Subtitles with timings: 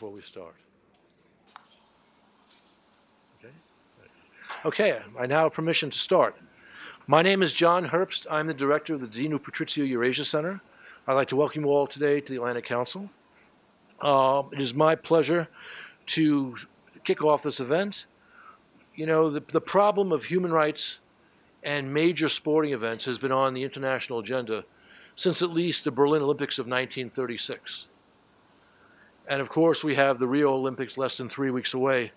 [0.00, 0.54] before we start.
[3.38, 3.52] Okay.
[4.64, 6.36] Okay, I now have permission to start.
[7.06, 8.26] My name is John Herbst.
[8.30, 10.62] I'm the director of the Dinu Patriciu Eurasia Center.
[11.06, 13.10] I'd like to welcome you all today to the Atlantic Council.
[14.00, 15.48] Uh, it is my pleasure
[16.06, 16.56] to
[17.04, 18.06] kick off this event.
[18.94, 21.00] You know, the, the problem of human rights
[21.62, 24.64] and major sporting events has been on the international agenda
[25.14, 27.88] since at least the Berlin Olympics of 1936.
[29.30, 32.10] And of course, we have the Rio Olympics less than three weeks away.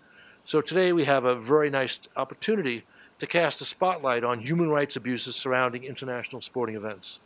[0.43, 2.85] So today we have a very nice opportunity
[3.19, 7.19] to cast a spotlight on human rights abuses surrounding international sporting events.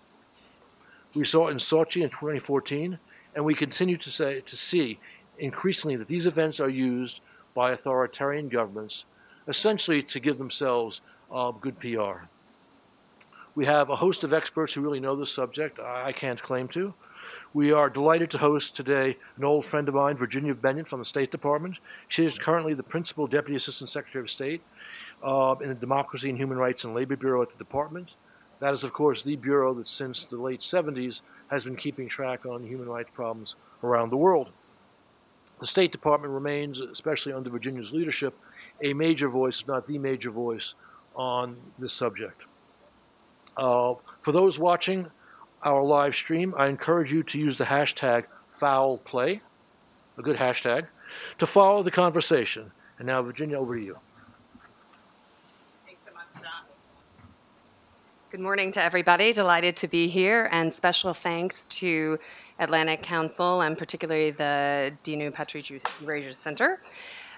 [1.15, 2.99] We saw it in Sochi in 2014,
[3.33, 4.99] and we continue to, say, to see
[5.39, 7.21] increasingly that these events are used
[7.55, 9.05] by authoritarian governments
[9.47, 10.99] essentially to give themselves
[11.31, 12.25] uh, good PR.
[13.55, 15.79] We have a host of experts who really know the subject.
[15.79, 16.93] I can't claim to.
[17.53, 21.05] We are delighted to host today an old friend of mine, Virginia Bennett from the
[21.05, 21.79] State Department.
[22.07, 24.61] She is currently the Principal Deputy Assistant Secretary of State
[25.23, 28.15] uh, in the Democracy and Human Rights and Labor Bureau at the Department.
[28.59, 32.45] That is, of course, the bureau that since the late 70s has been keeping track
[32.45, 34.51] on human rights problems around the world.
[35.59, 38.35] The State Department remains, especially under Virginia's leadership,
[38.83, 40.75] a major voice, if not the major voice,
[41.15, 42.45] on this subject.
[43.55, 45.07] Uh, for those watching
[45.63, 49.41] our live stream, I encourage you to use the hashtag foul play,
[50.17, 50.87] a good hashtag,
[51.37, 52.71] to follow the conversation.
[52.99, 53.97] And now, Virginia, over to you.
[55.85, 56.27] Thanks so much.
[58.31, 59.31] Good morning to everybody.
[59.31, 62.19] Delighted to be here, and special thanks to
[62.59, 66.81] Atlantic Council and particularly the Dinu Patriciu Eurasia Center.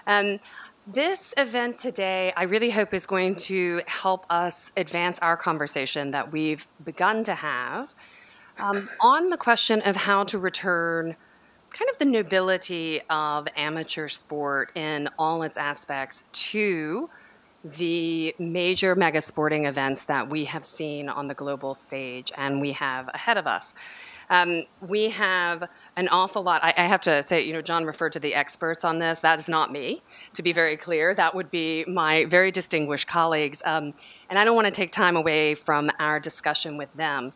[0.06, 0.40] Um,
[0.86, 6.32] this event today, I really hope, is going to help us advance our conversation that
[6.32, 7.94] we've begun to have
[8.58, 11.16] um, on the question of how to return
[11.70, 17.08] kind of the nobility of amateur sport in all its aspects to
[17.62, 22.72] the major mega sporting events that we have seen on the global stage and we
[22.72, 23.74] have ahead of us.
[24.30, 25.68] Um, we have
[26.00, 26.64] an awful lot.
[26.64, 29.20] I, I, have to say, you know, John referred to the experts on this.
[29.20, 30.02] That is not me,
[30.34, 31.14] to be very clear.
[31.14, 33.62] That would be my very distinguished colleagues.
[33.64, 33.94] Um,
[34.30, 37.32] and I don't want to take time away from our discussion with them.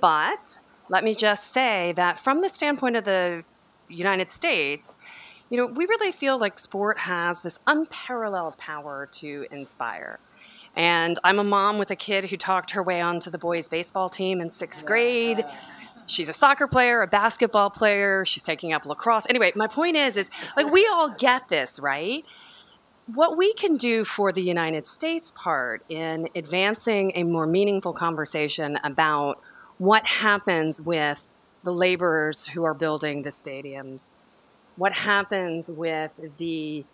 [0.00, 0.58] But
[0.90, 3.44] let me just say that from the standpoint of the
[3.88, 4.98] United States,
[5.48, 10.20] you know, we really feel like sport has this unparalleled power to inspire.
[10.76, 14.08] And I'm a mom with a kid who talked her way onto the boys' baseball
[14.08, 15.44] team in sixth grade
[16.12, 19.26] she's a soccer player, a basketball player, she's taking up lacrosse.
[19.28, 22.24] Anyway, my point is is like we all get this, right?
[23.06, 28.78] What we can do for the United States part in advancing a more meaningful conversation
[28.84, 29.40] about
[29.78, 31.30] what happens with
[31.64, 34.10] the laborers who are building the stadiums,
[34.76, 36.84] what happens with the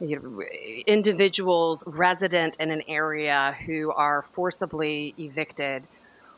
[0.00, 0.42] you know,
[0.86, 5.84] individuals resident in an area who are forcibly evicted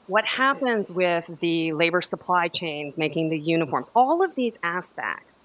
[0.06, 5.42] what happens with the labor supply chains making the uniforms, all of these aspects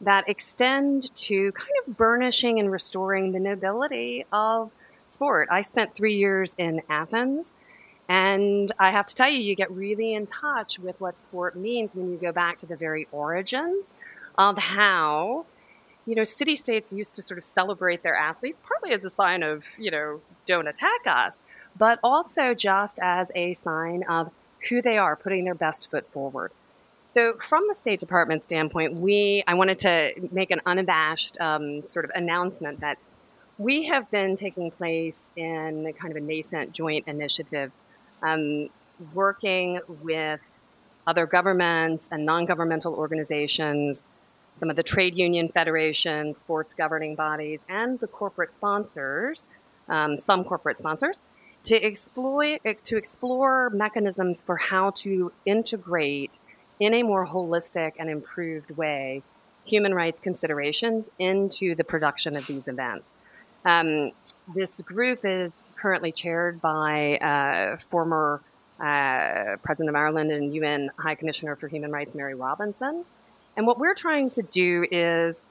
[0.00, 4.70] that extend to kind of burnishing and restoring the nobility of
[5.06, 5.48] sport.
[5.50, 7.54] I spent three years in Athens,
[8.08, 11.94] and I have to tell you, you get really in touch with what sport means
[11.94, 13.94] when you go back to the very origins
[14.38, 15.46] of how
[16.08, 19.42] you know, city states used to sort of celebrate their athletes, partly as a sign
[19.42, 21.42] of, you know, don't attack us,
[21.76, 24.30] but also just as a sign of
[24.70, 26.50] who they are, putting their best foot forward.
[27.04, 32.06] So, from the State Department standpoint, we I wanted to make an unabashed um, sort
[32.06, 32.96] of announcement that
[33.58, 37.72] we have been taking place in kind of a nascent joint initiative,
[38.22, 38.70] um,
[39.12, 40.58] working with
[41.06, 44.06] other governments and non-governmental organizations
[44.58, 49.48] some of the trade union federations, sports governing bodies, and the corporate sponsors,
[49.88, 51.20] um, some corporate sponsors,
[51.64, 56.40] to to explore mechanisms for how to integrate
[56.80, 59.22] in a more holistic and improved way
[59.64, 63.14] human rights considerations into the production of these events.
[63.64, 64.12] Um,
[64.54, 68.40] this group is currently chaired by uh, former
[68.80, 73.04] uh, President of Ireland and UN High Commissioner for Human Rights Mary Robinson.
[73.58, 75.42] And what we're trying to do is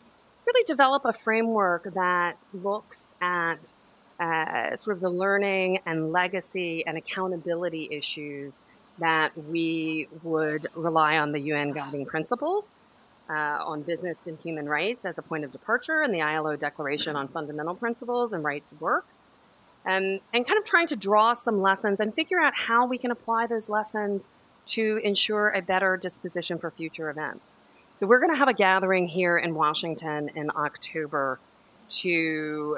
[0.45, 3.75] really develop a framework that looks at
[4.17, 8.61] uh, sort of the learning and legacy and accountability issues
[8.99, 12.71] that we would rely on the UN guiding principles
[13.29, 17.17] uh, on business and human rights as a point of departure and the ILO Declaration
[17.17, 19.05] on Fundamental Principles and Right to Work.
[19.85, 23.11] Um, and kind of trying to draw some lessons and figure out how we can
[23.11, 24.29] apply those lessons
[24.67, 27.49] to ensure a better disposition for future events.
[27.97, 31.39] So we're going to have a gathering here in Washington in October
[31.89, 32.77] to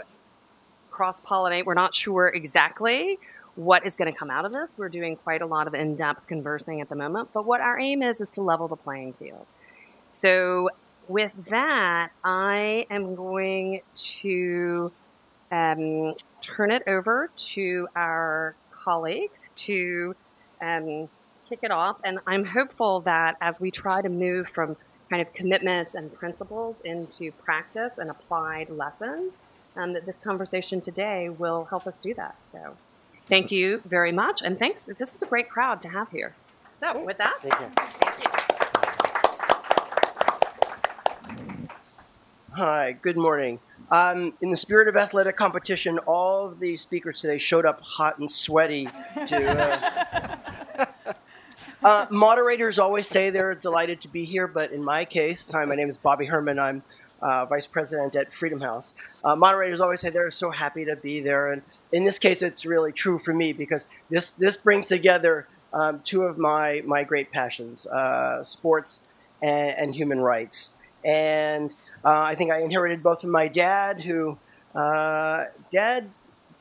[0.89, 1.65] cross pollinate.
[1.65, 3.19] We're not sure exactly
[3.55, 4.77] what is going to come out of this.
[4.77, 7.77] We're doing quite a lot of in depth conversing at the moment, but what our
[7.77, 9.45] aim is is to level the playing field.
[10.09, 10.69] So,
[11.09, 14.89] with that, I am going to
[15.51, 20.15] um, turn it over to our colleagues to
[20.61, 21.09] um,
[21.45, 21.99] kick it off.
[22.05, 24.77] And I'm hopeful that as we try to move from
[25.09, 29.39] kind of commitments and principles into practice and applied lessons,
[29.75, 32.35] um, that this conversation today will help us do that.
[32.43, 32.77] So,
[33.27, 34.85] thank you very much, and thanks.
[34.85, 36.35] This is a great crowd to have here.
[36.79, 37.71] So, with that, Thank you.
[37.75, 38.25] thank you.
[42.55, 43.59] Hi, good morning.
[43.91, 48.19] Um, in the spirit of athletic competition, all of the speakers today showed up hot
[48.19, 48.89] and sweaty
[49.27, 50.28] to.
[50.28, 50.28] Uh,
[51.89, 55.73] uh, moderators always say they're delighted to be here, but in my case, hi, my
[55.73, 56.59] name is Bobby Herman.
[56.59, 56.83] I'm
[57.19, 58.93] uh, vice president at Freedom House.
[59.23, 62.63] Uh, moderators always say they're so happy to be there, and in this case, it's
[62.63, 67.31] really true for me because this this brings together um, two of my my great
[67.31, 68.99] passions: uh, sports
[69.41, 70.73] and, and human rights.
[71.03, 71.71] And
[72.05, 74.37] uh, I think I inherited both from my dad, who
[74.75, 76.11] uh, dad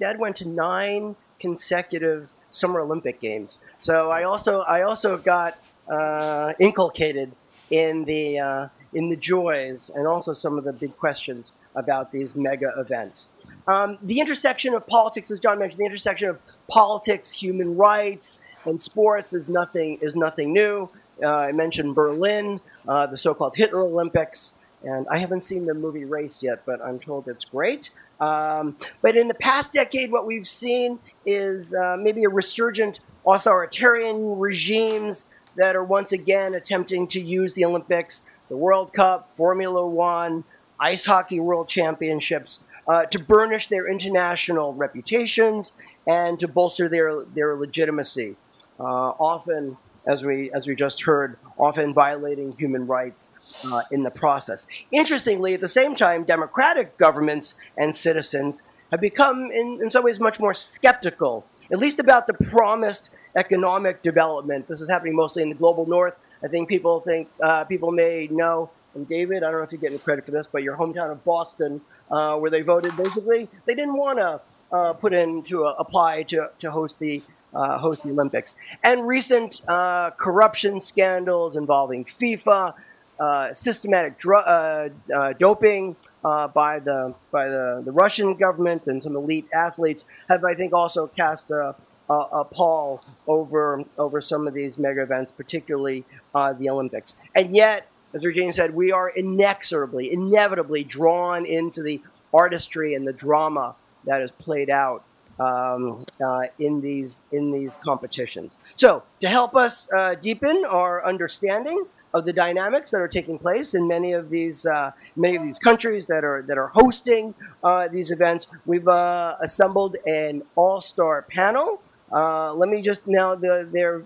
[0.01, 3.61] dad went to nine consecutive Summer Olympic games.
[3.79, 5.59] So I also I also got
[5.91, 7.33] uh, inculcated
[7.71, 12.35] in the uh, in the joys and also some of the big questions about these
[12.35, 13.29] mega events.
[13.67, 18.35] Um, the intersection of politics, as John mentioned, the intersection of politics, human rights,
[18.65, 20.89] and sports is nothing is nothing new.
[21.23, 24.55] Uh, I mentioned Berlin, uh, the so-called Hitler Olympics,
[24.85, 27.91] and I haven't seen the movie Race yet, but I'm told it's great.
[28.21, 34.39] Um, but in the past decade, what we've seen is uh, maybe a resurgent authoritarian
[34.39, 35.27] regimes
[35.57, 40.45] that are once again attempting to use the Olympics, the World Cup, Formula One,
[40.81, 45.73] ice hockey world championships uh, to burnish their international reputations
[46.07, 48.37] and to bolster their, their legitimacy.
[48.81, 49.77] Uh, often,
[50.09, 53.31] as we, as we just heard, often violating human rights
[53.71, 54.67] uh, in the process.
[54.91, 60.19] Interestingly, at the same time, democratic governments and citizens have become, in, in some ways,
[60.19, 64.67] much more skeptical, at least about the promised economic development.
[64.67, 66.19] This is happening mostly in the global north.
[66.43, 68.71] I think people think uh, people may know.
[68.95, 71.13] And David, I don't know if you get any credit for this, but your hometown
[71.13, 74.41] of Boston, uh, where they voted, basically they didn't want to
[74.73, 77.23] uh, put in to apply to to host the
[77.55, 78.57] uh, host the Olympics.
[78.83, 82.75] And recent uh, corruption scandals involving FIFA,
[83.21, 89.03] uh, systematic dr- uh, uh, doping uh, by the by the, the Russian government and
[89.03, 91.75] some elite athletes have, I think, also cast a,
[92.09, 96.05] a, a pall over over some of these mega events, particularly
[96.35, 97.17] the Olympics.
[97.35, 102.01] And yet, as Virginia said, we are inexorably, inevitably drawn into the
[102.33, 103.75] artistry and the drama
[104.05, 105.03] that is played out
[105.41, 108.59] um, uh, in these in these competitions.
[108.77, 113.75] So, to help us uh, deepen our understanding of the dynamics that are taking place
[113.75, 117.89] in many of these uh, many of these countries that are that are hosting uh,
[117.89, 121.83] these events, we've uh, assembled an all-star panel.
[122.11, 124.05] Uh, let me just now the their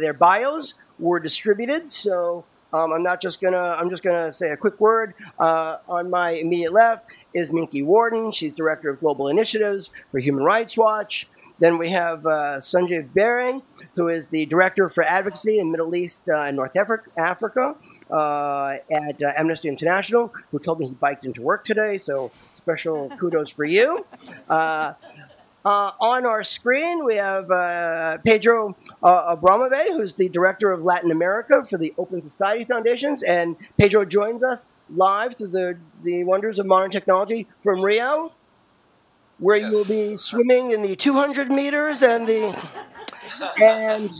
[0.00, 2.44] their bios were distributed, so.
[2.72, 3.76] Um, I'm not just gonna.
[3.78, 5.14] I'm just gonna say a quick word.
[5.38, 8.32] Uh, on my immediate left is Minky Worden.
[8.32, 11.28] She's director of global initiatives for Human Rights Watch.
[11.58, 13.60] Then we have uh, Sunjeev Bery,
[13.94, 17.76] who is the director for advocacy in Middle East uh, and North Afri- Africa
[18.10, 21.98] uh, at uh, Amnesty International, who told me he biked into work today.
[21.98, 24.06] So special kudos for you.
[25.64, 31.62] Uh, on our screen, we have uh, Pedro uh, who's the director of Latin America
[31.64, 33.22] for the Open Society Foundations.
[33.22, 38.32] And Pedro joins us live through the, the wonders of modern technology from Rio,
[39.38, 42.68] where you will be swimming in the 200 meters and the.
[43.62, 44.10] And.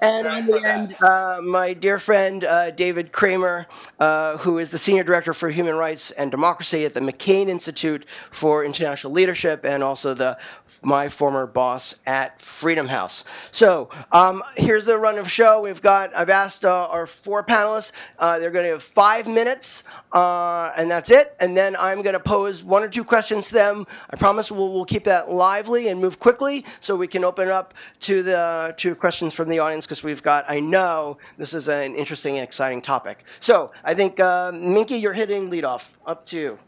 [0.00, 3.66] And on the end, uh, my dear friend uh, David Kramer,
[3.98, 8.04] uh, who is the Senior Director for Human Rights and Democracy at the McCain Institute
[8.30, 10.38] for International Leadership and also the
[10.82, 13.24] my former boss at Freedom House.
[13.50, 15.62] So um, here's the run of show.
[15.62, 19.84] We've got, I've asked uh, our four panelists, uh, they're going to have five minutes,
[20.12, 21.34] uh, and that's it.
[21.40, 23.86] And then I'm going to pose one or two questions to them.
[24.10, 27.74] I promise we'll, we'll keep that lively and move quickly so we can open up
[28.00, 31.94] to the to questions from the audience because we've got, I know this is an
[31.94, 33.24] interesting and exciting topic.
[33.40, 35.92] So I think, uh, Minky, you're hitting lead off.
[36.06, 36.58] Up to you.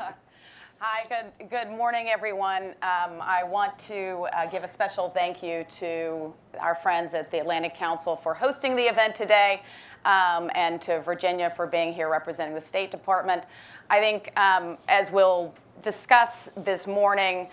[0.80, 2.74] Hi, good, good morning, everyone.
[2.82, 7.40] Um, I want to uh, give a special thank you to our friends at the
[7.40, 9.62] Atlantic Council for hosting the event today.
[10.04, 13.44] um, and to Virginia for being here representing the State Department.
[13.90, 17.48] I think, um, as we'll discuss this morning,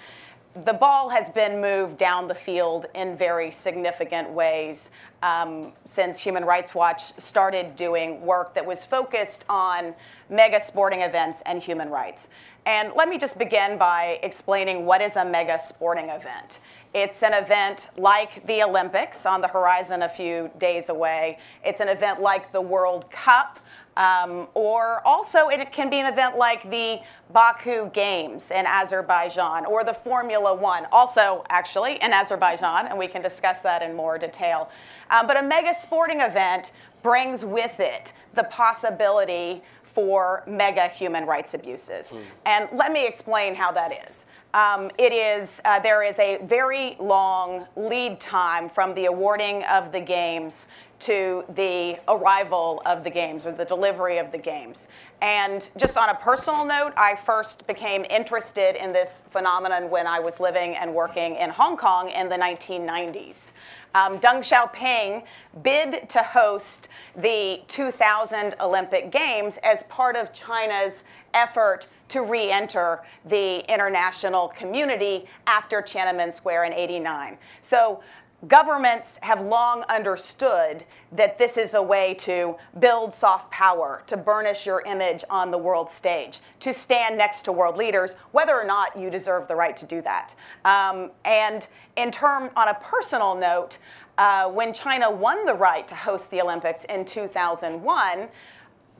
[0.63, 4.89] the ball has been moved down the field in very significant ways
[5.21, 9.93] um, since Human Rights Watch started doing work that was focused on
[10.29, 12.29] mega sporting events and human rights.
[12.65, 16.59] And let me just begin by explaining what is a mega sporting event.
[16.93, 21.37] It's an event like the Olympics on the horizon a few days away.
[21.65, 23.59] It's an event like the World Cup
[23.97, 26.99] um, or also, it can be an event like the
[27.31, 33.21] Baku Games in Azerbaijan or the Formula One, also actually in Azerbaijan, and we can
[33.21, 34.69] discuss that in more detail.
[35.09, 36.71] Um, but a mega sporting event
[37.03, 42.11] brings with it the possibility for mega human rights abuses.
[42.11, 42.21] Mm.
[42.45, 44.25] And let me explain how that is.
[44.53, 49.93] Um, it is uh, there is a very long lead time from the awarding of
[49.93, 50.67] the games
[50.99, 54.87] to the arrival of the games or the delivery of the games.
[55.21, 60.19] And just on a personal note, I first became interested in this phenomenon when I
[60.19, 63.53] was living and working in Hong Kong in the 1990s.
[63.93, 65.23] Um, Deng Xiaoping
[65.63, 73.01] bid to host the 2000 Olympic Games as part of China's effort to re enter
[73.25, 77.37] the international community after Tiananmen Square in 89.
[77.61, 78.03] So
[78.47, 84.65] governments have long understood that this is a way to build soft power, to burnish
[84.65, 88.95] your image on the world stage, to stand next to world leaders, whether or not
[88.95, 90.35] you deserve the right to do that.
[90.63, 93.77] Um, and in term, on a personal note,
[94.17, 98.27] uh, when China won the right to host the Olympics in 2001,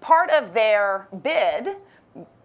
[0.02, 1.76] part of their bid,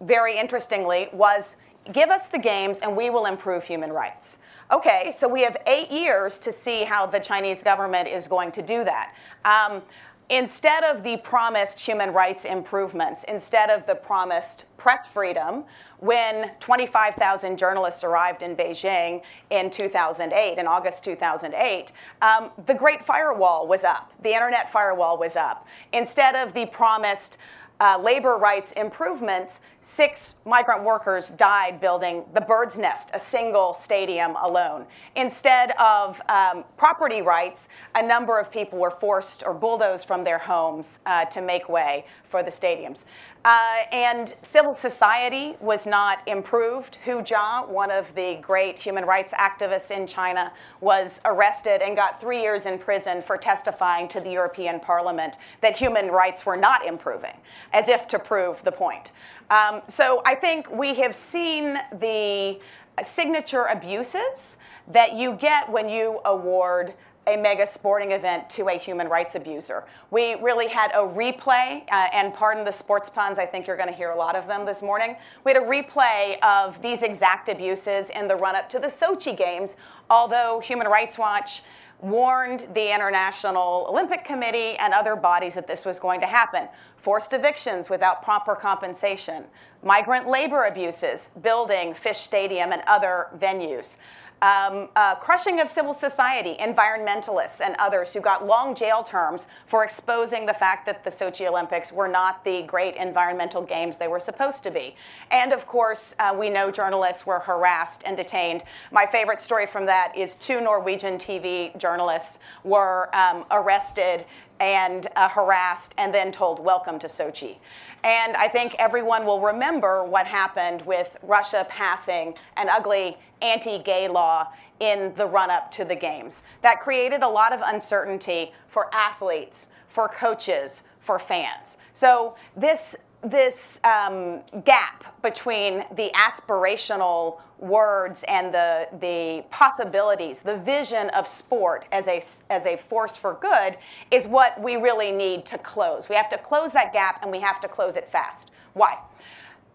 [0.01, 1.55] very interestingly, was
[1.93, 4.39] give us the games and we will improve human rights.
[4.71, 8.61] Okay, so we have eight years to see how the Chinese government is going to
[8.61, 9.13] do that.
[9.43, 9.81] Um,
[10.29, 15.65] instead of the promised human rights improvements, instead of the promised press freedom,
[15.99, 23.67] when 25,000 journalists arrived in Beijing in 2008, in August 2008, um, the Great Firewall
[23.67, 24.13] was up.
[24.23, 25.67] The internet firewall was up.
[25.91, 27.37] Instead of the promised
[27.81, 34.35] uh, labor rights improvements, six migrant workers died building the Bird's Nest, a single stadium
[34.43, 34.85] alone.
[35.15, 40.37] Instead of um, property rights, a number of people were forced or bulldozed from their
[40.37, 43.03] homes uh, to make way for the stadiums.
[43.43, 46.95] Uh, and civil society was not improved.
[47.05, 52.21] Hu Jia, one of the great human rights activists in China, was arrested and got
[52.21, 56.85] three years in prison for testifying to the European Parliament that human rights were not
[56.85, 57.35] improving,
[57.73, 59.11] as if to prove the point.
[59.49, 62.59] Um, so I think we have seen the
[63.03, 64.57] signature abuses
[64.87, 66.93] that you get when you award
[67.27, 69.85] a mega sporting event to a human rights abuser.
[70.09, 73.89] We really had a replay, uh, and pardon the sports puns, I think you're going
[73.89, 75.15] to hear a lot of them this morning.
[75.43, 79.37] We had a replay of these exact abuses in the run up to the Sochi
[79.37, 79.75] Games,
[80.09, 81.61] although Human Rights Watch
[82.01, 86.67] warned the International Olympic Committee and other bodies that this was going to happen.
[86.97, 89.43] Forced evictions without proper compensation,
[89.83, 93.97] migrant labor abuses, building Fisht Stadium and other venues
[94.41, 99.83] um, uh, crushing of civil society, environmentalists, and others who got long jail terms for
[99.83, 104.19] exposing the fact that the Sochi Olympics were not the great environmental games they were
[104.19, 104.95] supposed to be.
[105.29, 108.63] And of course, uh, we know journalists were harassed and detained.
[108.91, 114.25] My favorite story from that is two Norwegian TV journalists were um, arrested
[114.61, 117.57] and uh, harassed and then told, Welcome to Sochi.
[118.03, 124.07] And I think everyone will remember what happened with Russia passing an ugly anti gay
[124.07, 124.47] law
[124.79, 126.43] in the run up to the games.
[126.61, 131.77] That created a lot of uncertainty for athletes, for coaches, for fans.
[131.93, 141.09] So, this this um, gap between the aspirational words and the, the possibilities, the vision
[141.11, 143.77] of sport as a, as a force for good
[144.09, 146.09] is what we really need to close.
[146.09, 148.49] We have to close that gap and we have to close it fast.
[148.73, 148.97] Why?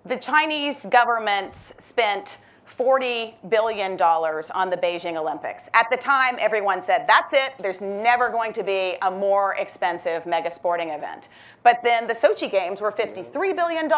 [0.04, 2.38] The Chinese government spent
[2.68, 5.68] $40 billion on the Beijing Olympics.
[5.74, 10.26] At the time, everyone said, that's it, there's never going to be a more expensive
[10.26, 11.28] mega sporting event.
[11.62, 13.90] But then the Sochi Games were $53 billion,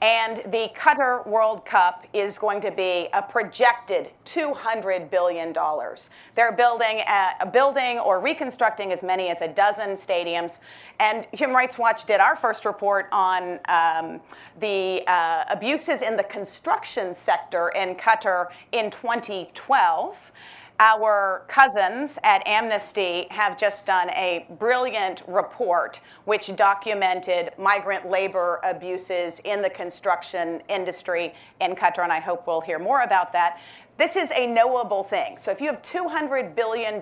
[0.00, 5.52] and the Qatar World Cup is going to be a projected $200 billion.
[6.36, 10.60] They're building a, building or reconstructing as many as a dozen stadiums.
[11.00, 14.20] And Human Rights Watch did our first report on um,
[14.60, 20.32] the uh, abuses in the construction sector in Qatar in 2012.
[20.80, 29.40] Our cousins at Amnesty have just done a brilliant report which documented migrant labor abuses
[29.42, 33.60] in the construction industry in Qatar, and I hope we'll hear more about that.
[33.96, 35.36] This is a knowable thing.
[35.36, 37.00] So if you have $200 billion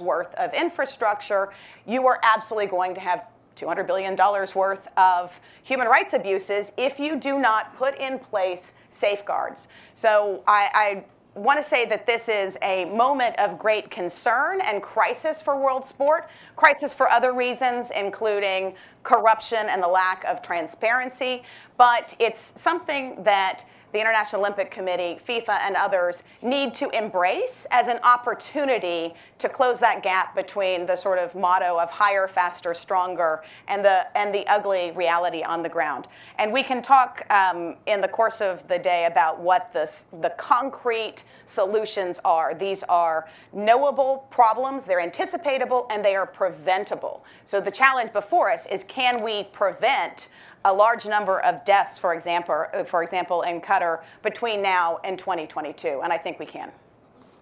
[0.00, 1.52] worth of infrastructure,
[1.86, 4.16] you are absolutely going to have $200 billion
[4.54, 9.68] worth of human rights abuses if you do not put in place safeguards.
[9.94, 11.04] So I, I
[11.38, 15.84] want to say that this is a moment of great concern and crisis for world
[15.84, 21.42] sport, crisis for other reasons, including corruption and the lack of transparency.
[21.76, 27.88] But it's something that the International Olympic Committee, FIFA, and others need to embrace as
[27.88, 33.42] an opportunity to close that gap between the sort of motto of higher, faster, stronger
[33.68, 36.08] and the, and the ugly reality on the ground.
[36.38, 39.90] And we can talk um, in the course of the day about what the,
[40.20, 42.54] the concrete solutions are.
[42.54, 47.24] These are knowable problems, they're anticipatable, and they are preventable.
[47.44, 50.28] So the challenge before us is can we prevent
[50.68, 55.18] a large number of deaths, for example, uh, for example, in Qatar between now and
[55.18, 56.70] 2022, and I think we can.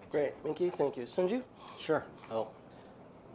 [0.09, 1.03] Great, Minky, thank you.
[1.03, 1.43] Sanju?
[1.77, 2.05] Sure.
[2.31, 2.47] Oh,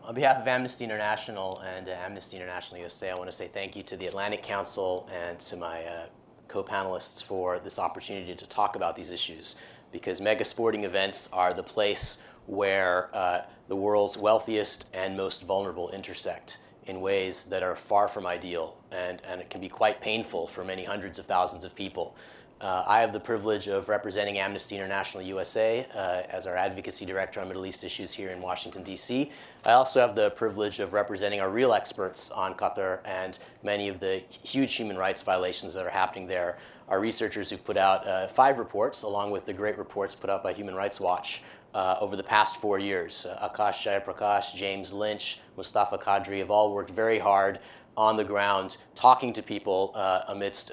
[0.03, 3.77] on behalf of Amnesty International and uh, Amnesty International USA, I want to say thank
[3.77, 6.07] you to the Atlantic Council and to my uh,
[6.49, 9.57] co-panelists for this opportunity to talk about these issues
[9.93, 15.91] because mega sporting events are the place where uh, the world's wealthiest and most vulnerable
[15.91, 20.47] intersect in ways that are far from ideal, and, and it can be quite painful
[20.47, 22.15] for many hundreds of thousands of people.
[22.63, 27.41] Uh, I have the privilege of representing Amnesty International USA uh, as our advocacy director
[27.41, 29.33] on Middle East issues here in Washington, D.C.
[29.65, 33.99] I also have the privilege of representing our real experts on Qatar and many of
[33.99, 36.57] the huge human rights violations that are happening there.
[36.89, 40.45] Our researchers who've put out uh, five reports, along with the great reports put out
[40.45, 41.43] by Human Rights Watch
[41.75, 43.27] uh, over the past four years.
[43.27, 47.59] Uh, Akash Jayaprakash, James Lynch, Mustafa Qadri have all worked very hard
[47.97, 50.71] on the ground, talking to people uh, amidst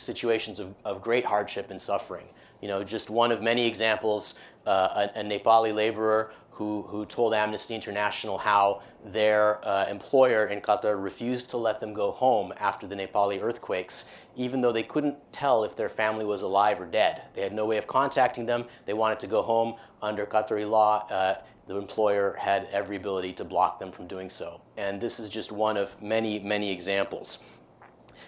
[0.00, 2.26] situations of, of great hardship and suffering.
[2.60, 4.34] You know, just one of many examples,
[4.66, 10.60] uh, a, a, Nepali laborer who, who told Amnesty International how their uh, employer in
[10.60, 14.04] Qatar refused to let them go home after the Nepali earthquakes,
[14.36, 17.22] even though they couldn't tell if their family was alive or dead.
[17.34, 18.66] They had no way of contacting them.
[18.84, 19.76] They wanted to go home.
[20.02, 24.60] Under Qatari law, uh, the employer had every ability to block them from doing so.
[24.76, 27.38] And this is just one of many, many examples.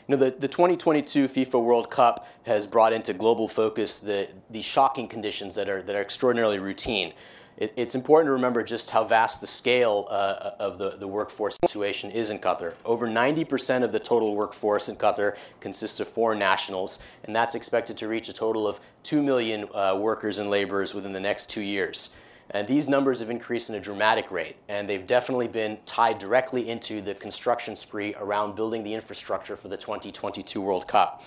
[0.09, 4.63] You know, the, the 2022 FIFA World Cup has brought into global focus the, the
[4.63, 7.13] shocking conditions that are, that are extraordinarily routine
[7.57, 11.57] it, it's important to remember just how vast the scale uh, of the, the workforce
[11.65, 12.75] situation is in Qatar.
[12.85, 17.97] Over 90% of the total workforce in Qatar consists of foreign nationals, and that's expected
[17.99, 21.61] to reach a total of 2 million uh, workers and laborers within the next two
[21.63, 22.11] years.
[22.55, 26.69] And these numbers have increased in a dramatic rate, and they've definitely been tied directly
[26.69, 31.23] into the construction spree around building the infrastructure for the 2022 World Cup.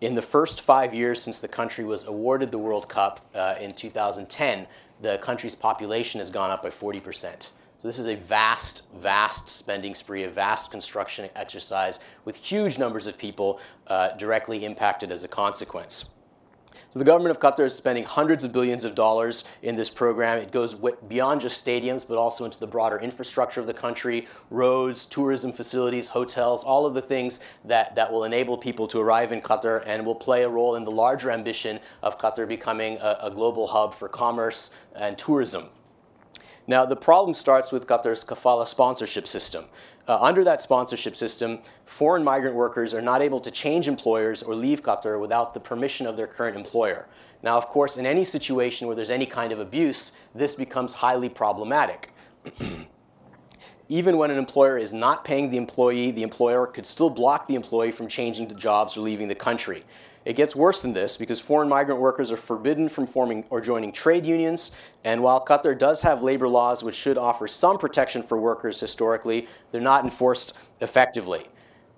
[0.00, 3.72] In the first five years since the country was awarded the World Cup uh, in
[3.72, 4.66] 2010,
[5.02, 7.50] the country's population has gone up by 40%.
[7.78, 13.06] So this is a vast, vast spending spree, a vast construction exercise with huge numbers
[13.06, 16.08] of people uh, directly impacted as a consequence.
[16.90, 20.38] So the government of Qatar is spending hundreds of billions of dollars in this program.
[20.38, 20.74] It goes
[21.06, 26.08] beyond just stadiums, but also into the broader infrastructure of the country, roads, tourism facilities,
[26.08, 30.04] hotels, all of the things that, that will enable people to arrive in Qatar and
[30.04, 33.94] will play a role in the larger ambition of Qatar becoming a, a global hub
[33.94, 35.68] for commerce and tourism.
[36.66, 39.64] Now, the problem starts with Qatar's kafala sponsorship system.
[40.10, 44.56] Uh, under that sponsorship system, foreign migrant workers are not able to change employers or
[44.56, 47.06] leave Qatar without the permission of their current employer.
[47.44, 51.28] Now, of course, in any situation where there's any kind of abuse, this becomes highly
[51.28, 52.12] problematic.
[53.88, 57.54] Even when an employer is not paying the employee, the employer could still block the
[57.54, 59.84] employee from changing jobs or leaving the country.
[60.24, 63.90] It gets worse than this because foreign migrant workers are forbidden from forming or joining
[63.90, 64.70] trade unions.
[65.04, 69.48] And while Qatar does have labor laws which should offer some protection for workers historically,
[69.72, 71.46] they're not enforced effectively.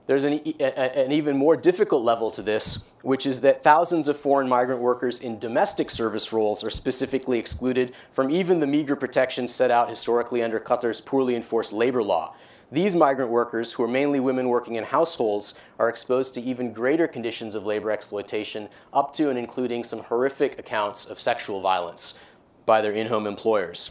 [0.07, 4.49] There's an, an, even more difficult level to this, which is that thousands of foreign
[4.49, 9.71] migrant workers in domestic service roles are specifically excluded from even the meager protections set
[9.71, 12.35] out historically under Qatar's poorly enforced labor law.
[12.73, 17.07] These migrant workers, who are mainly women working in households, are exposed to even greater
[17.07, 22.15] conditions of labor exploitation, up to and including some horrific accounts of sexual violence
[22.65, 23.91] by their in home employers.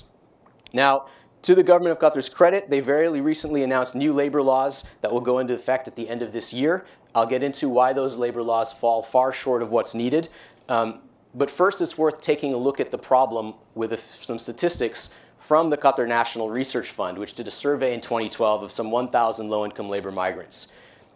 [0.74, 1.06] Now,
[1.44, 5.22] to the government of Qatar's credit, they very recently announced new labor laws that will
[5.22, 6.86] go into effect at the end of this year.
[7.14, 10.30] I'll get into why those labor laws fall far short of what's needed.
[10.70, 11.02] Um,
[11.34, 15.12] But first, it's worth taking a look at the problem with some statistics
[15.42, 19.50] from the Qatar National Research Fund, which did a survey in 2012 of some 1,000
[19.50, 20.68] low income labor migrants.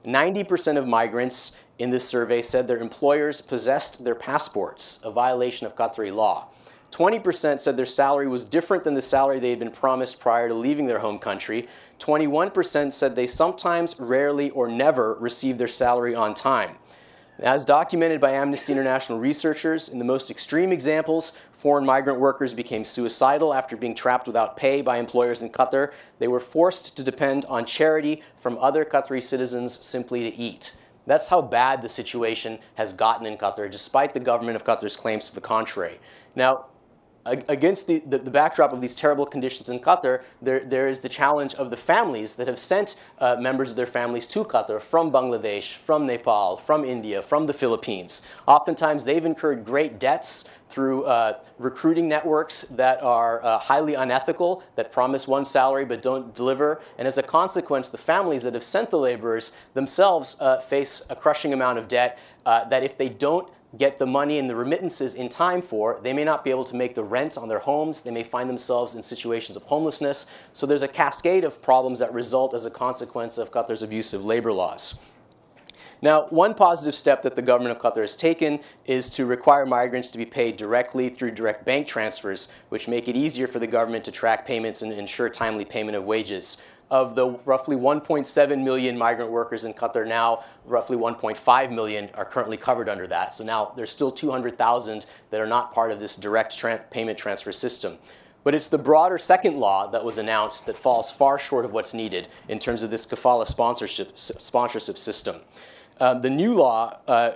[0.04, 5.76] 90% of migrants in this survey said their employers possessed their passports, a violation of
[5.76, 6.48] Qatari law.
[6.92, 10.54] 20% said their salary was different than the salary they had been promised prior to
[10.54, 11.68] leaving their home country.
[12.00, 16.76] 21% said they sometimes, rarely, or never received their salary on time.
[17.40, 22.86] As documented by Amnesty International researchers, in the most extreme examples, foreign migrant workers became
[22.86, 25.92] suicidal after being trapped without pay by employers in Qatar.
[26.18, 30.76] They were forced to depend on charity from other Qatari citizens simply to eat.
[31.08, 35.28] That's how bad the situation has gotten in Qatar, despite the government of Qatar's claims
[35.28, 36.00] to the contrary.
[36.38, 36.68] Now,
[37.26, 41.10] against the, the, the, backdrop of these terrible conditions in Qatar, there, there is the
[41.10, 45.12] challenge of the families that have sent uh, members of their families to Qatar from
[45.12, 48.22] Bangladesh, from Nepal, from India, from the Philippines.
[48.48, 54.92] Oftentimes, they've incurred great debts through uh, recruiting networks that are uh, highly unethical, that
[54.92, 56.82] promise one salary but don't deliver.
[56.98, 61.16] And as a consequence, the families that have sent the laborers themselves uh, face a
[61.16, 65.16] crushing amount of debt uh, that if they don't get the money and the remittances
[65.16, 68.02] in time for, they may not be able to make the rent on their homes.
[68.02, 70.26] They may find themselves in situations of homelessness.
[70.54, 74.52] So there's a cascade of problems that result as a consequence of Qatar's abusive labor
[74.52, 74.96] laws.
[76.02, 80.10] Now, one positive step that the government of Qatar has taken is to require migrants
[80.12, 84.04] to be paid directly through direct bank transfers, which make it easier for the government
[84.06, 86.58] to track payments and ensure timely payment of wages
[86.96, 92.56] of the roughly 1.7 million migrant workers in Qatar now, roughly 1.5 million are currently
[92.56, 93.34] covered under that.
[93.34, 97.52] So now there's still 200,000 that are not part of this direct tra- payment transfer
[97.52, 97.98] system.
[98.46, 101.94] But it's the broader second law that was announced that falls far short of what's
[101.94, 105.42] needed in terms of this kafala sponsorship, sponsorship system.
[106.00, 107.32] Um, the new law uh,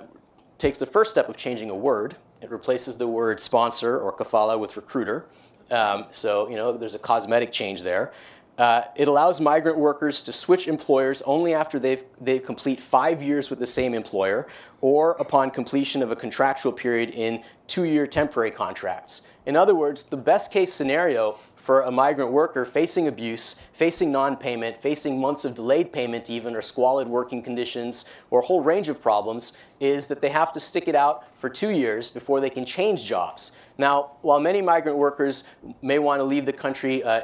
[0.58, 2.16] takes the first step of changing a word.
[2.42, 5.26] It replaces the word sponsor or kafala with recruiter.
[5.72, 8.12] Um, so, you know, there's a cosmetic change there.
[8.60, 13.50] Uh, it allows migrant workers to switch employers only after they've, they complete five years
[13.50, 14.48] with the same employer
[14.82, 19.22] or upon completion of a contractual period in two year temporary contracts.
[19.46, 24.36] In other words, the best case scenario for a migrant worker facing abuse, facing non
[24.36, 28.90] payment, facing months of delayed payment, even, or squalid working conditions, or a whole range
[28.90, 32.50] of problems, is that they have to stick it out for two years before they
[32.50, 33.52] can change jobs.
[33.78, 35.44] Now, while many migrant workers
[35.82, 37.22] may want to leave the country uh,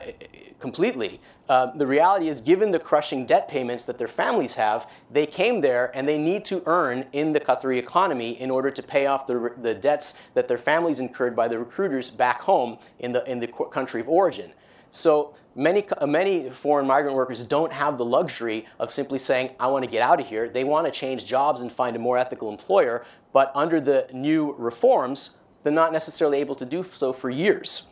[0.60, 1.20] completely.
[1.48, 5.62] Uh, the reality is, given the crushing debt payments that their families have, they came
[5.62, 9.28] there and they need to earn in the Qatari economy in order to pay off
[9.28, 13.40] the, the debts that their families incurred by the recruiters back home in the, in
[13.40, 14.52] the country of origin.
[14.96, 19.84] So many, many foreign migrant workers don't have the luxury of simply saying, I want
[19.84, 20.48] to get out of here.
[20.48, 23.04] They want to change jobs and find a more ethical employer,
[23.34, 25.32] but under the new reforms,
[25.64, 27.88] they're not necessarily able to do so for years.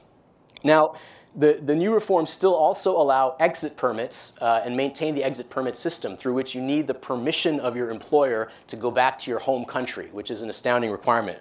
[0.64, 0.96] Now,
[1.36, 5.76] the, the new reforms still also allow exit permits uh, and maintain the exit permit
[5.76, 9.40] system through which you need the permission of your employer to go back to your
[9.40, 11.40] home country, which is an astounding requirement.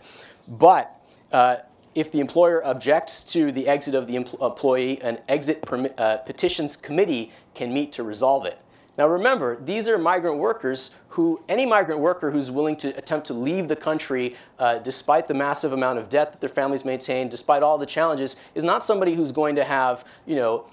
[0.48, 0.98] But
[1.30, 1.58] uh,
[1.94, 5.64] if the employer objects to the exit of the employee, an exit
[5.98, 8.58] uh, petitions committee can meet to resolve it.
[8.98, 13.34] Now remember, these are migrant workers who, any migrant worker who's willing to attempt to
[13.34, 17.62] leave the country uh, despite the massive amount of debt that their families maintain, despite
[17.62, 20.66] all the challenges, is not somebody who's going to have, you know,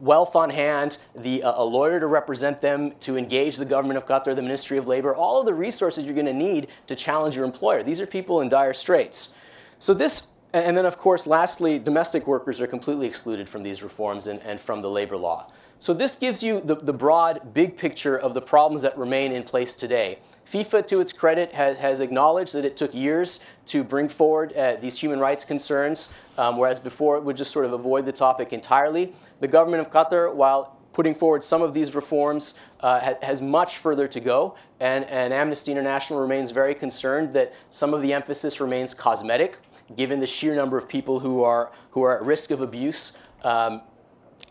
[0.00, 4.06] wealth on hand, the, uh, a lawyer to represent them, to engage the government of
[4.06, 7.36] Qatar, the Ministry of Labor, all of the resources you're going to need to challenge
[7.36, 7.82] your employer.
[7.82, 9.30] These are people in dire straits.
[9.84, 14.28] So this and then, of course, lastly, domestic workers are completely excluded from these reforms
[14.28, 15.48] and, and from the labor law.
[15.78, 19.42] So this gives you the, the broad, big picture of the problems that remain in
[19.42, 20.20] place today.
[20.50, 24.76] FIFA, to its credit, has, has acknowledged that it took years to bring forward uh,
[24.76, 28.54] these human rights concerns, um, whereas before it would just sort of avoid the topic
[28.54, 29.12] entirely.
[29.40, 33.76] The government of Qatar, while putting forward some of these reforms, uh, ha- has much
[33.76, 38.60] further to go, and, and Amnesty International remains very concerned that some of the emphasis
[38.60, 39.58] remains cosmetic,
[39.96, 43.12] given the sheer number of people who are, who are at risk of abuse.
[43.42, 43.82] Um,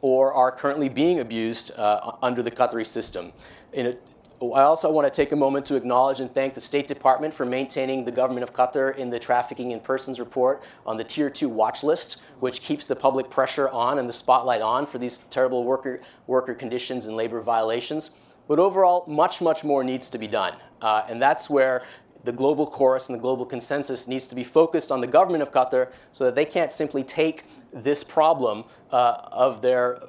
[0.03, 3.31] or are currently being abused uh, under the Qatari system.
[3.73, 3.97] A,
[4.41, 7.45] I also want to take a moment to acknowledge and thank the State Department for
[7.45, 11.47] maintaining the government of Qatar in the Trafficking in Persons report on the Tier 2
[11.47, 15.63] watch list, which keeps the public pressure on and the spotlight on for these terrible
[15.63, 18.09] worker, worker conditions and labor violations.
[18.49, 20.55] But overall, much, much more needs to be done.
[20.81, 21.85] Uh, and that's where
[22.23, 25.51] the global chorus and the global consensus needs to be focused on the government of
[25.51, 29.99] Qatar so that they can't simply take this problem uh, of their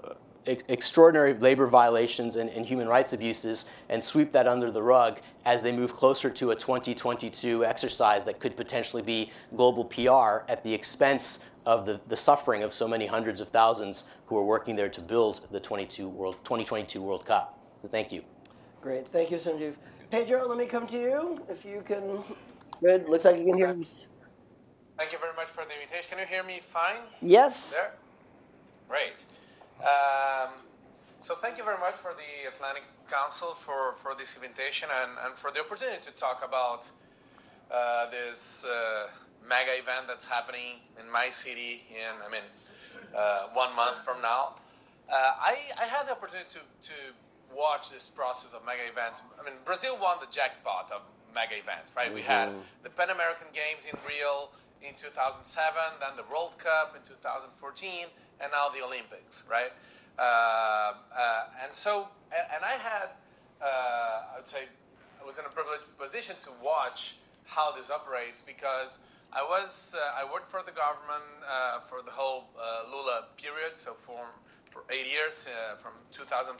[0.46, 5.20] ex- extraordinary labor violations and, and human rights abuses and sweep that under the rug
[5.44, 10.62] as they move closer to a 2022 exercise that could potentially be global PR at
[10.62, 14.76] the expense of the, the suffering of so many hundreds of thousands who are working
[14.76, 17.58] there to build the 22 World, 2022 World Cup.
[17.82, 18.22] So thank you.
[18.82, 19.08] Great.
[19.08, 19.74] Thank you, Sunjeev.
[20.14, 21.42] Pedro, let me come to you.
[21.48, 22.22] If you can.
[22.80, 23.08] Good.
[23.08, 24.08] Looks like you can hear us.
[24.96, 26.06] Thank you very much for the invitation.
[26.08, 27.72] Can you hear me fine Yes.
[27.72, 27.90] there?
[28.88, 29.18] Great.
[29.82, 30.50] Um,
[31.18, 35.34] so thank you very much for the Atlantic Council for, for this invitation and, and
[35.34, 36.88] for the opportunity to talk about
[37.72, 39.08] uh, this uh,
[39.48, 42.46] mega event that's happening in my city in, I mean,
[43.16, 44.54] uh, one month from now.
[45.10, 46.94] Uh, I, I had the opportunity to, to
[47.56, 49.22] watch this process of mega events.
[49.40, 51.02] I mean, Brazil won the jackpot of
[51.34, 52.12] mega events, right?
[52.12, 52.50] We had
[52.82, 54.48] the Pan American Games in Rio
[54.82, 55.44] in 2007,
[56.00, 58.06] then the World Cup in 2014,
[58.40, 59.72] and now the Olympics, right?
[60.18, 63.08] Uh, uh, and so, and, and I had,
[63.60, 64.62] uh, I would say,
[65.20, 69.00] I was in a privileged position to watch how this operates because
[69.32, 73.76] I was, uh, I worked for the government uh, for the whole uh, Lula period,
[73.76, 74.26] so for
[74.74, 76.58] for eight years, uh, from 2003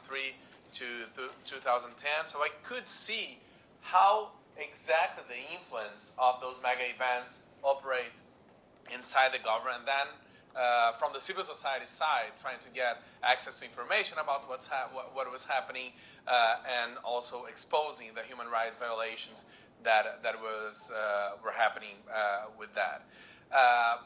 [0.75, 0.85] to
[1.15, 2.27] th- 2010.
[2.27, 3.37] So I could see
[3.81, 8.13] how exactly the influence of those mega events operate
[8.93, 9.79] inside the government.
[9.79, 10.07] And then
[10.55, 14.89] uh, from the civil society side, trying to get access to information about what's ha-
[14.93, 15.91] what, what was happening,
[16.27, 19.45] uh, and also exposing the human rights violations
[19.83, 23.03] that that was uh, were happening uh, with that.
[23.51, 23.97] Uh,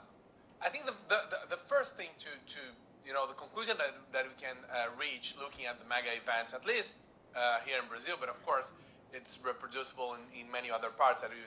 [0.61, 2.59] I think the, the, the first thing to, to
[3.05, 6.53] you know the conclusion that, that we can uh, reach looking at the mega events,
[6.53, 6.97] at least
[7.35, 8.71] uh, here in Brazil, but of course
[9.13, 11.37] it's reproducible in, in many other parts that we,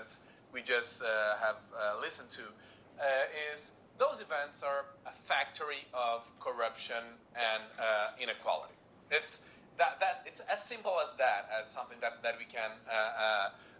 [0.00, 0.20] as
[0.52, 6.26] we just uh, have uh, listened to, uh, is those events are a factory of
[6.40, 7.02] corruption
[7.34, 8.74] and uh, inequality.
[9.10, 9.42] It's
[9.76, 12.70] that, that it's as simple as that, as something that, that we can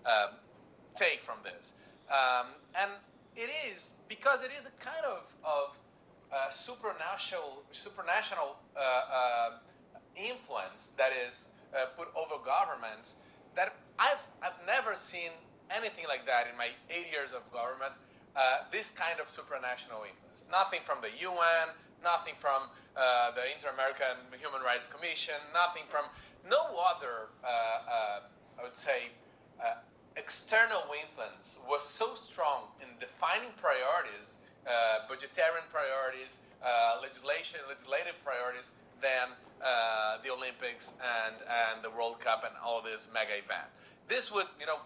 [0.04, 0.30] um,
[0.96, 1.72] take from this.
[2.10, 2.90] Um, and
[3.36, 5.76] it is because it is a kind of, of
[6.34, 7.62] uh, supranational,
[8.76, 9.50] uh, uh,
[10.16, 11.46] influence that is
[11.96, 13.16] put over governments
[13.56, 15.30] that I've, I've never seen
[15.70, 17.92] anything like that in my eight years of government.
[18.70, 20.46] this kind of supranational influence.
[20.50, 21.70] Nothing from the UN,
[22.02, 26.04] nothing from uh, the Inter-American Human Rights Commission, nothing from
[26.48, 29.10] no other, uh, uh, I would say,
[30.16, 34.38] external influence was so strong in defining priorities,
[35.08, 36.38] budgetary priorities,
[37.02, 39.28] legislation, legislative priorities, than
[40.22, 43.68] the Olympics and, and the World Cup and all this mega event.
[44.08, 44.78] This would, you know,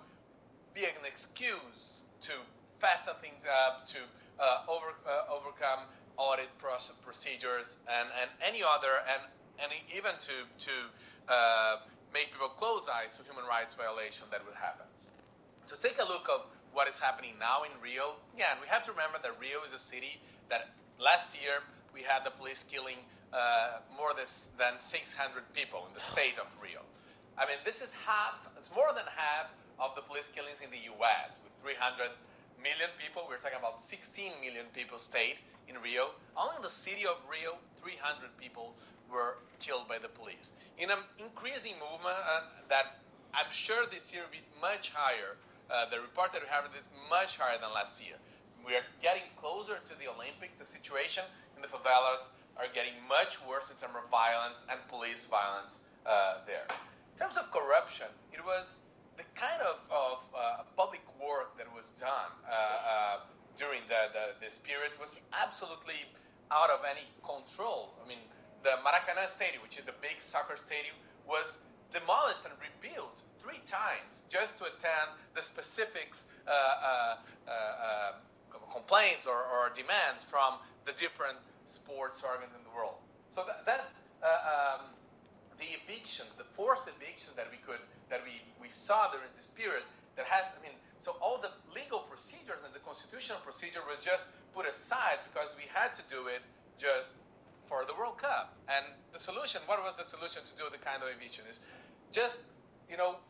[0.74, 2.32] be an excuse to
[2.78, 3.98] fasten things up, to
[4.38, 5.82] uh, over, uh, overcome
[6.16, 6.48] audit
[7.02, 9.22] procedures and, and any other, and,
[9.62, 10.70] and even to, to
[11.28, 11.76] uh,
[12.14, 14.86] make people close eyes to human rights violation that would happen.
[15.68, 18.92] To take a look of what is happening now in Rio, again, we have to
[18.92, 21.62] remember that Rio is a city that last year
[21.94, 22.96] we had the police killing
[23.32, 26.80] uh, more than 600 people in the state of Rio.
[27.36, 30.82] I mean, this is half, it's more than half of the police killings in the
[30.98, 32.10] US with 300
[32.62, 33.26] million people.
[33.28, 36.10] We're talking about 16 million people stayed in Rio.
[36.36, 38.74] Only in the city of Rio, 300 people
[39.10, 40.52] were killed by the police.
[40.78, 42.98] In an increasing movement uh, that
[43.34, 45.36] I'm sure this year will be much higher.
[45.68, 48.16] Uh, the report that we have is much higher than last year.
[48.64, 50.56] We are getting closer to the Olympics.
[50.58, 51.24] The situation
[51.56, 56.40] in the favelas are getting much worse in terms of violence and police violence uh,
[56.48, 56.64] there.
[56.68, 58.80] In terms of corruption, it was
[59.20, 63.16] the kind of, of uh, public work that was done uh, uh,
[63.56, 66.00] during the, the, this period was absolutely
[66.50, 67.92] out of any control.
[68.00, 68.22] I mean,
[68.64, 70.96] the Maracanã Stadium, which is the big soccer stadium,
[71.28, 71.60] was
[71.92, 77.16] demolished and rebuilt three times just to attend the specifics uh, uh,
[77.48, 78.12] uh,
[78.70, 83.00] complaints or, or, demands from the different sports organs in the world.
[83.30, 84.84] So that, that's um,
[85.56, 87.80] the evictions, the forced evictions that we could
[88.12, 89.84] that we, we saw during this period
[90.16, 94.28] that has, I mean, so all the legal procedures and the constitutional procedure were just
[94.52, 96.40] put aside because we had to do it
[96.80, 97.12] just
[97.68, 98.56] for the World Cup.
[98.68, 101.60] And the solution, what was the solution to do the kind of eviction is
[102.12, 102.40] just,
[102.88, 103.27] you know, uh, uh,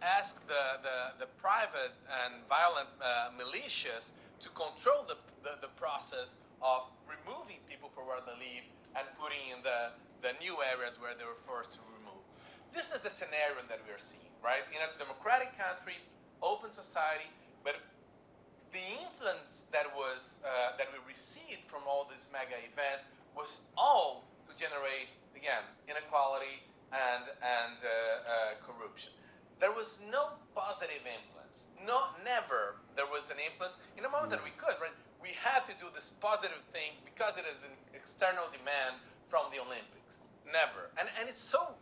[0.00, 1.92] ask the, the, the, private
[2.24, 8.20] and violent uh, militias to control the, the, the, process of removing people from where
[8.24, 8.64] they live
[8.96, 9.92] and putting in the,
[10.24, 12.24] the new areas where they were forced to remove.
[12.72, 14.64] This is the scenario that we are seeing, right?
[14.72, 16.00] In a democratic country,
[16.40, 17.28] open society,
[17.64, 17.76] but
[18.72, 23.04] the influence that was uh, that we received from all these mega events
[23.34, 28.32] was all to generate, again, inequality and, and uh, uh,
[28.66, 29.12] corruption.
[29.60, 31.68] There was no positive influence.
[31.84, 34.94] No, never there was an influence in a moment that we could, right?
[35.20, 38.96] We have to do this positive thing because it is an external demand
[39.28, 40.24] from the Olympics.
[40.48, 40.90] Never.
[40.98, 41.76] And, and it's so,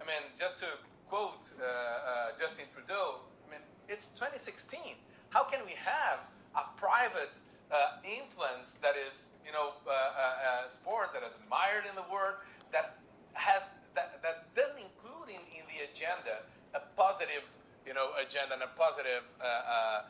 [0.00, 0.68] I mean, just to
[1.08, 4.96] quote uh, uh, Justin Trudeau, I mean, it's 2016.
[5.30, 6.20] How can we have
[6.56, 7.36] a private
[7.70, 12.04] uh, influence that is, you know, uh, uh, a sport that is admired in the
[12.12, 12.40] world,
[12.72, 12.96] that
[13.32, 17.42] has that, that doesn't include in, in the agenda a positive,
[17.86, 20.02] you know, agenda and a positive uh,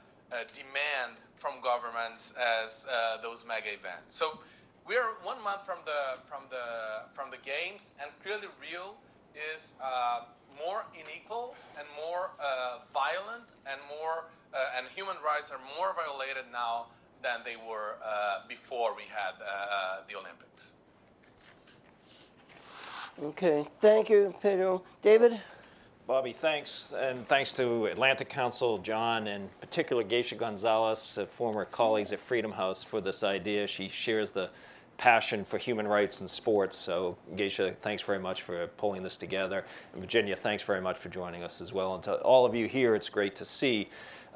[0.53, 2.85] demand from governments as
[3.23, 4.13] those mega events.
[4.13, 4.39] So
[4.87, 8.93] we're one month from the from the from the games, and clearly Rio
[9.55, 9.75] is
[10.59, 16.45] more unequal and more uh, violent and more uh, and human rights are more violated
[16.53, 16.87] now
[17.23, 20.73] than they were uh, before we had uh, the Olympics.
[23.21, 24.81] Okay, thank you, Pedro.
[25.03, 25.41] David?
[26.07, 32.21] Bobby, thanks, and thanks to Atlantic Council, John, and particularly Geysha Gonzalez, former colleagues at
[32.21, 33.67] Freedom House, for this idea.
[33.67, 34.51] She shares the
[34.99, 36.77] passion for human rights and sports.
[36.77, 39.65] So, Geisha, thanks very much for pulling this together.
[39.93, 41.95] And Virginia, thanks very much for joining us as well.
[41.95, 43.89] And to all of you here, it's great to see.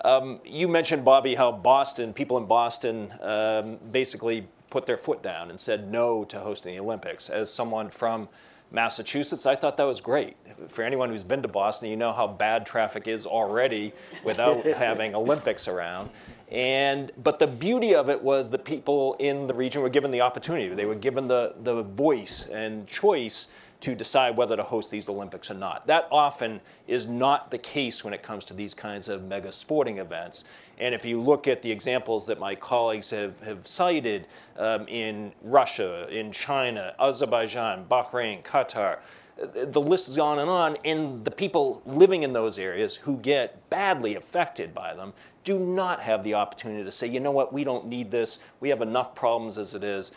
[0.04, 5.50] Um, you mentioned, Bobby, how Boston, people in Boston, um, basically put their foot down
[5.50, 7.30] and said no to hosting the Olympics.
[7.30, 8.28] As someone from
[8.72, 10.36] Massachusetts, I thought that was great.
[10.68, 13.92] For anyone who's been to Boston, you know how bad traffic is already
[14.24, 16.10] without having Olympics around.
[16.50, 20.20] And but the beauty of it was the people in the region were given the
[20.20, 20.74] opportunity.
[20.74, 23.48] They were given the, the voice and choice
[23.82, 25.86] to decide whether to host these Olympics or not.
[25.88, 29.98] That often is not the case when it comes to these kinds of mega sporting
[29.98, 30.44] events.
[30.78, 35.32] And if you look at the examples that my colleagues have, have cited um, in
[35.42, 38.98] Russia, in China, Azerbaijan, Bahrain, Qatar,
[39.36, 43.68] the list is on and on, and the people living in those areas who get
[43.70, 45.12] badly affected by them
[45.44, 48.68] do not have the opportunity to say, you know what, we don't need this, we
[48.68, 50.12] have enough problems as it is.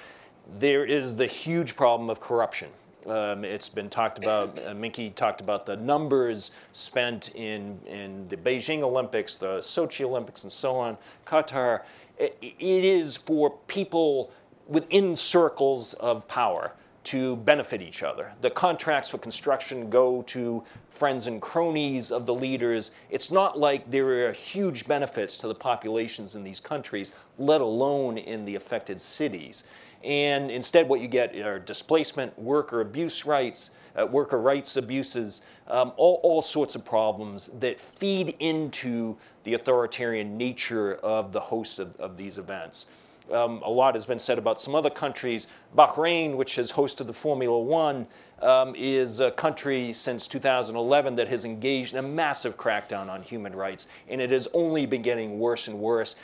[0.55, 2.69] There is the huge problem of corruption.
[3.07, 8.37] Um, it's been talked about, uh, Minky talked about the numbers spent in, in the
[8.37, 11.81] Beijing Olympics, the Sochi Olympics, and so on, Qatar.
[12.17, 14.31] it, it is for people
[14.67, 16.73] within circles of power
[17.05, 18.33] to benefit each other.
[18.41, 22.89] The contracts for construction go to friends and cronies of the leaders.
[23.11, 28.17] It's not like there are huge benefits to the populations in these countries, let alone
[28.17, 29.65] in the affected cities.
[30.05, 35.93] And instead, what you get are displacement, worker abuse rights, uh, worker rights abuses, um,
[35.97, 41.95] all, all sorts of problems that feed into the authoritarian nature of the hosts of,
[41.95, 42.85] of these events.
[43.31, 45.47] Um, a lot has been said about some other countries.
[45.75, 48.05] Bahrain, which has hosted the Formula One,
[48.41, 53.55] um, is a country since 2011 that has engaged in a massive crackdown on human
[53.55, 56.15] rights, and it has only been getting worse and worse,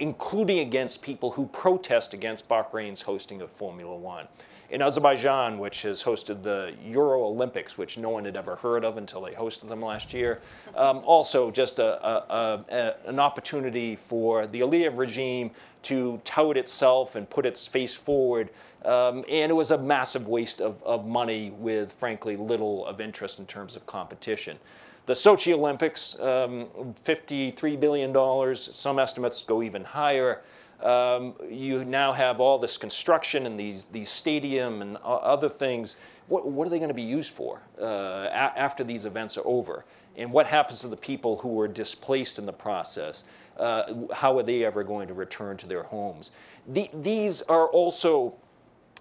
[0.00, 4.26] including against people who protest against Bahrain's hosting of Formula One
[4.70, 8.96] in Azerbaijan, which has hosted the Euro Olympics, which no one had ever heard of
[8.96, 10.40] until they hosted them last year.
[10.74, 15.50] Um, also, just a, a, a, an opportunity for the Aliyev regime
[15.82, 18.50] to tout itself and put its face forward.
[18.84, 23.38] Um, and it was a massive waste of, of money with, frankly, little of interest
[23.38, 24.58] in terms of competition.
[25.06, 26.66] The Sochi Olympics, um,
[27.04, 28.56] $53 billion.
[28.56, 30.42] Some estimates go even higher.
[30.82, 35.96] Um, you now have all this construction and these, these stadium and other things.
[36.26, 39.84] What, what are they going to be used for uh, after these events are over?
[40.16, 43.22] And what happens to the people who were displaced in the process?
[43.56, 46.32] Uh, how are they ever going to return to their homes?
[46.68, 48.34] The, these are also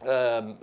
[0.08, 0.58] um,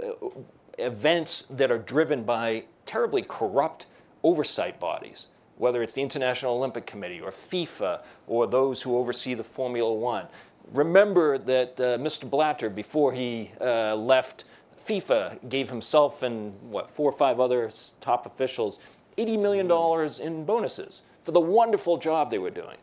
[0.79, 3.87] events that are driven by terribly corrupt
[4.23, 9.45] oversight bodies, whether it's the International Olympic Committee or FIFA or those who oversee the
[9.45, 10.27] Formula One
[10.71, 12.29] remember that uh, Mr.
[12.29, 14.45] Blatter, before he uh, left
[14.87, 18.79] FIFA, gave himself and what four or five other top officials
[19.19, 22.77] $80 million in bonuses for the wonderful job they were doing.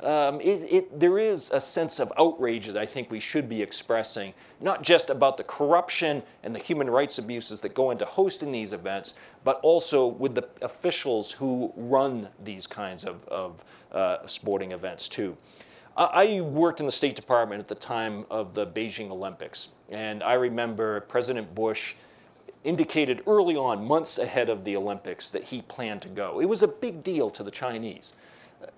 [0.00, 3.62] Um, it, it, there is a sense of outrage that I think we should be
[3.62, 8.52] expressing, not just about the corruption and the human rights abuses that go into hosting
[8.52, 14.72] these events, but also with the officials who run these kinds of, of uh, sporting
[14.72, 15.36] events too.
[15.98, 20.34] I worked in the State Department at the time of the Beijing Olympics, and I
[20.34, 21.94] remember President Bush
[22.64, 26.40] indicated early on, months ahead of the Olympics, that he planned to go.
[26.42, 28.12] It was a big deal to the Chinese.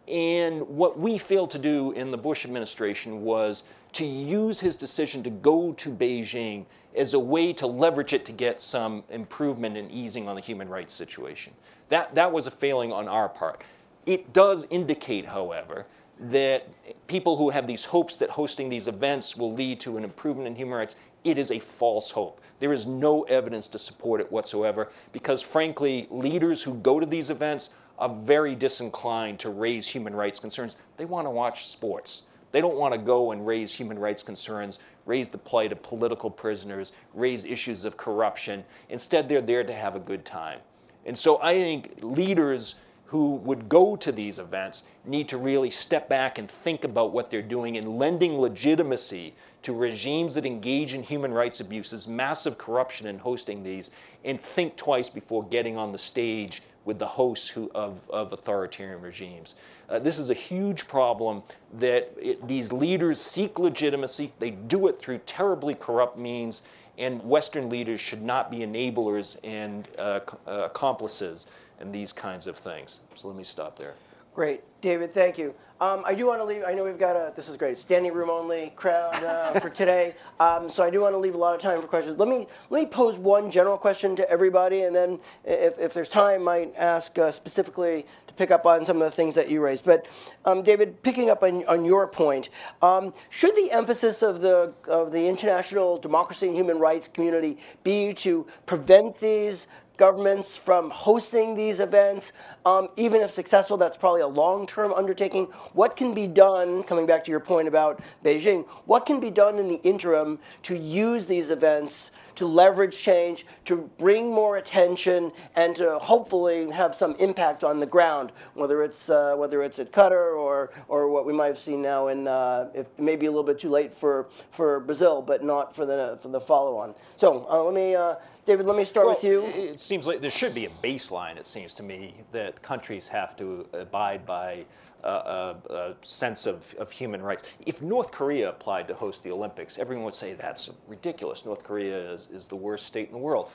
[0.07, 3.63] And what we failed to do in the Bush administration was
[3.93, 6.65] to use his decision to go to Beijing
[6.97, 10.69] as a way to leverage it to get some improvement and easing on the human
[10.69, 11.53] rights situation.
[11.89, 13.63] That, that was a failing on our part.
[14.07, 15.87] It does indicate, however,
[16.21, 16.67] that
[17.07, 20.57] people who have these hopes that hosting these events will lead to an improvement in
[20.57, 22.41] human rights, it is a false hope.
[22.59, 27.31] There is no evidence to support it whatsoever because, frankly, leaders who go to these
[27.31, 30.77] events are very disinclined to raise human rights concerns.
[30.97, 32.23] They want to watch sports.
[32.53, 36.31] They don't want to go and raise human rights concerns, raise the plight of political
[36.31, 38.65] prisoners, raise issues of corruption.
[38.89, 40.61] Instead, they're there to have a good time.
[41.05, 42.77] And so I think leaders
[43.09, 47.31] who would go to these events need to really step back and think about what
[47.31, 53.07] they're doing and lending legitimacy to regimes that engage in human rights abuses, massive corruption
[53.07, 53.91] in hosting these,
[54.25, 59.03] and think twice before getting on the stage with the hosts who, of, of authoritarian
[59.03, 59.57] regimes.
[59.91, 61.43] Uh, this is a huge problem
[61.75, 64.33] that it, these leaders seek legitimacy.
[64.39, 66.63] They do it through terribly corrupt means,
[66.97, 71.45] and Western leaders should not be enablers and uh, uh, accomplices
[71.83, 73.01] in these kinds of things.
[73.15, 73.93] So let me stop there.
[74.39, 75.13] Great, David.
[75.13, 75.53] Thank you.
[75.81, 76.63] Um, I do want to leave.
[76.65, 77.33] I know we've got a.
[77.35, 77.77] This is great.
[77.77, 80.15] Standing room only crowd uh, for today.
[80.39, 82.19] Um, so I do want to leave a lot of time for questions.
[82.19, 86.09] Let me let me pose one general question to everybody, and then if, if there's
[86.09, 89.61] time, might ask uh, specifically to pick up on some of the things that you
[89.61, 89.85] raised.
[89.85, 90.07] But
[90.45, 95.11] um, David, picking up on, on your point, um, should the emphasis of the of
[95.11, 99.67] the international democracy and human rights community be to prevent these
[99.99, 102.33] governments from hosting these events.
[102.69, 105.47] Um, even if successful, that's probably a long term undertaking.
[105.73, 109.59] What can be done, coming back to your point about Beijing, what can be done
[109.59, 115.75] in the interim to use these events to leverage change, to bring more attention, and
[115.75, 120.37] to hopefully have some impact on the ground, whether it's uh, whether it's at Qatar
[120.37, 123.59] or or what we might have seen now in uh, if maybe a little bit
[123.59, 126.95] too late for for Brazil, but not for the for the follow on.
[127.17, 127.95] So uh, let me.
[127.95, 128.15] Uh,
[128.47, 129.45] David, let me start well, with you.
[129.63, 133.37] It seems like there should be a baseline, it seems to me, that countries have
[133.37, 134.65] to abide by
[135.05, 137.45] a, a, a sense of, of human rights.
[137.67, 141.45] If North Korea applied to host the Olympics, everyone would say that's ridiculous.
[141.45, 143.51] North Korea is, is the worst state in the world.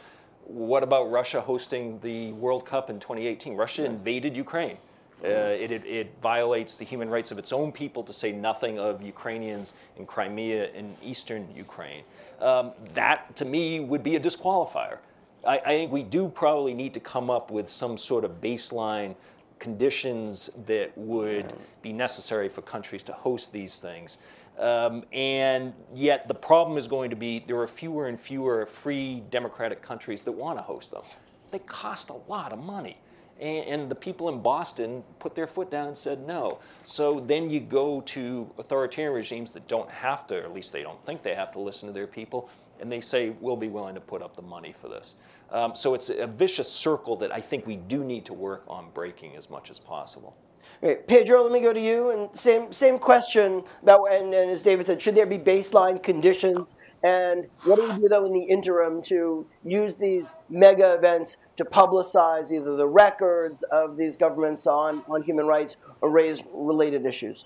[0.46, 3.56] What about Russia hosting the World Cup in 2018?
[3.56, 4.78] Russia invaded Ukraine.
[5.24, 8.78] Uh, it, it, it, violates the human rights of its own people to say nothing
[8.78, 12.04] of Ukrainians in Crimea and eastern Ukraine.
[12.42, 14.98] Um, that, to me, would be a disqualifier.
[15.46, 19.16] I, I, think we do probably need to come up with some sort of baseline
[19.60, 24.18] conditions that would be necessary for countries to host these things.
[24.60, 29.24] Um, and yet, the problem is going to be there are fewer and fewer free
[29.32, 31.04] democratic countries that want to host them.
[31.52, 32.98] They cost a lot of money.
[33.40, 36.60] And, and, the people in Boston put their foot down and said no.
[36.84, 40.84] So then you go to authoritarian regimes that don't have to, or at least they
[40.84, 42.50] don't think they have to listen to their people,
[42.80, 45.16] and they say, we'll be willing to put up the money for this.
[45.52, 48.90] Um, so it's a vicious circle that I think we do need to work on
[48.94, 50.36] breaking as much as possible.
[50.82, 51.08] Great.
[51.08, 52.10] Pedro, let me go to you.
[52.10, 56.76] And same same question about and, and, as David said, should there be baseline conditions?
[57.04, 61.66] And what do we do though in the interim to use these mega events to
[61.66, 67.46] publicize either the records of these governments on, on human rights or raise related issues?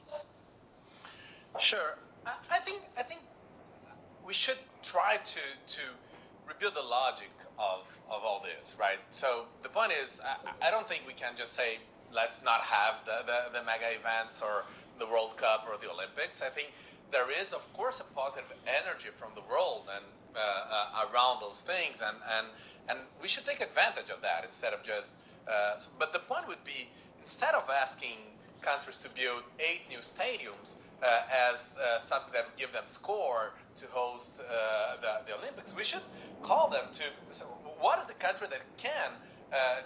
[1.59, 1.97] Sure.
[2.25, 3.21] I, I think I think
[4.25, 5.39] we should try to
[5.75, 5.81] to
[6.47, 8.99] rebuild the logic of of all this, right?
[9.09, 11.77] So the point is, I, I don't think we can just say
[12.13, 14.63] let's not have the, the, the mega events or
[14.97, 16.41] the World Cup or the Olympics.
[16.41, 16.71] I think
[17.11, 20.05] there is, of course, a positive energy from the world and
[20.35, 22.47] uh, uh, around those things, and, and
[22.89, 25.11] and we should take advantage of that instead of just.
[25.47, 26.87] Uh, so, but the point would be
[27.21, 28.17] instead of asking
[28.61, 33.53] countries to build eight new stadiums uh, as uh, something that would give them score
[33.77, 36.01] to host uh, the, the Olympics, we should
[36.41, 37.03] call them to.
[37.31, 37.45] So
[37.79, 39.11] what is the country that can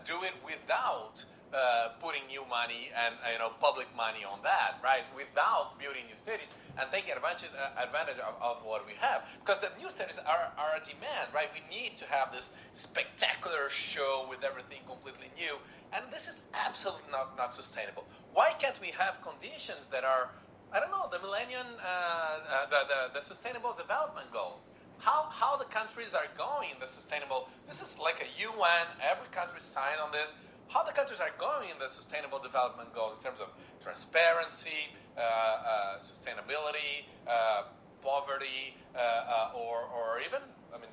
[0.05, 1.25] do it without?
[1.51, 5.03] uh, putting new money and uh, you know public money on that, right?
[5.15, 6.47] Without building new cities
[6.79, 10.47] and taking advantage uh, advantage of, of, what we have, because the new cities are,
[10.55, 11.51] are a demand, right?
[11.51, 15.51] We need to have this spectacular show with everything completely new,
[15.91, 18.07] and this is absolutely not not sustainable.
[18.31, 20.31] Why can't we have conditions that are
[20.73, 24.61] I don't know the Millennium, uh, uh, the, the the Sustainable Development Goals
[25.01, 29.59] how, how the countries are going the sustainable this is like a UN every country
[29.59, 30.33] signed on this
[30.71, 33.49] how the countries are going in the sustainable development goals in terms of
[33.83, 37.63] transparency, uh, uh, sustainability, uh,
[38.01, 40.39] poverty, uh, or, or even,
[40.73, 40.89] I mean,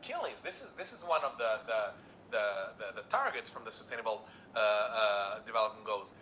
[0.00, 0.40] killings.
[0.42, 1.80] This is this is one of the the,
[2.30, 2.44] the,
[2.78, 4.22] the, the targets from the sustainable
[5.44, 6.14] development goals.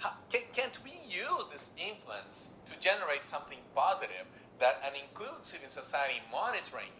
[0.00, 4.26] Can, can't we use this influence to generate something positive
[4.60, 6.92] that and include civil society monitoring?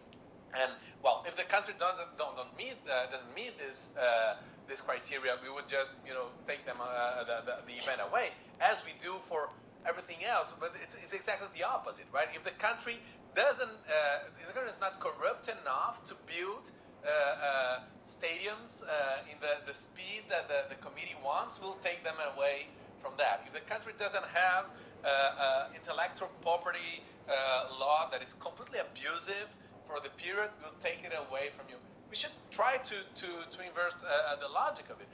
[0.55, 0.71] And
[1.03, 4.37] well, if the country doesn't don't, don't meet uh, doesn't meet this uh,
[4.67, 8.29] this criteria, we would just you know take them uh, the, the, the event away,
[8.61, 9.49] as we do for
[9.85, 10.53] everything else.
[10.59, 12.27] But it's, it's exactly the opposite, right?
[12.33, 12.99] If the country
[13.35, 16.71] doesn't, uh, the country is not corrupt enough to build
[17.05, 22.03] uh, uh, stadiums uh, in the, the speed that the, the committee wants, we'll take
[22.03, 22.65] them away
[23.01, 23.43] from that.
[23.45, 24.71] If the country doesn't have
[25.03, 29.47] uh, uh, intellectual property uh, law that is completely abusive
[29.87, 31.77] for the period, we'll take it away from you.
[32.09, 35.07] We should try to, to, to inverse the logic of it.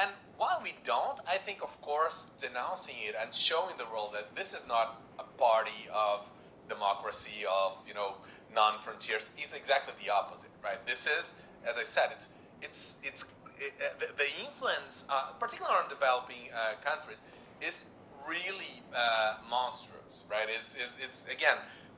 [0.00, 4.34] And while we don't, I think, of course, denouncing it and showing the world that
[4.36, 6.20] this is not a party of
[6.68, 8.14] democracy, of you know
[8.54, 10.78] non-frontiers, is exactly the opposite, right?
[10.86, 11.34] This is,
[11.66, 12.28] as I said, it's
[12.62, 17.20] it's it's it, uh, the, the, influence, uh, particularly on developing uh, countries,
[17.60, 17.86] is
[18.28, 20.48] really uh, monstrous, right?
[20.48, 21.56] Is is it's again,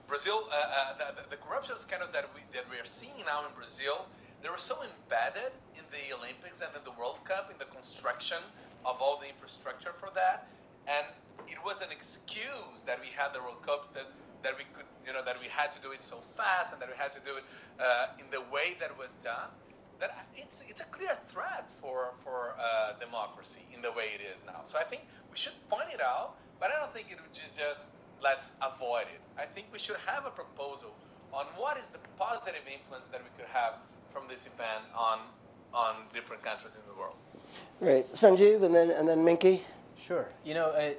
[0.09, 3.53] Brazil, uh, uh, the, the, corruption scandals that we that we are seeing now in
[3.55, 4.07] Brazil,
[4.43, 8.39] they were so embedded in the Olympics and in the World Cup in the construction
[8.85, 10.49] of all the infrastructure for that,
[10.89, 11.07] and
[11.49, 14.09] it was an excuse that we had the World Cup that
[14.43, 16.89] that we could, you know, that we had to do it so fast and that
[16.89, 17.45] we had to do it
[17.79, 19.53] uh, in the way that was done.
[20.01, 24.41] That it's it's a clear threat for for uh, democracy in the way it is
[24.47, 24.63] now.
[24.65, 27.59] So I think we should point it out, but I don't think it would just,
[27.59, 27.91] just
[28.23, 29.21] let's avoid it.
[29.39, 30.95] I think we should have a proposal
[31.33, 33.75] on what is the positive influence that we could have
[34.13, 35.19] from this event on
[35.73, 37.15] on different countries in the world.
[37.81, 39.63] Right, Sunjeev, and then and then Minky.
[39.97, 40.27] Sure.
[40.45, 40.91] You know, uh,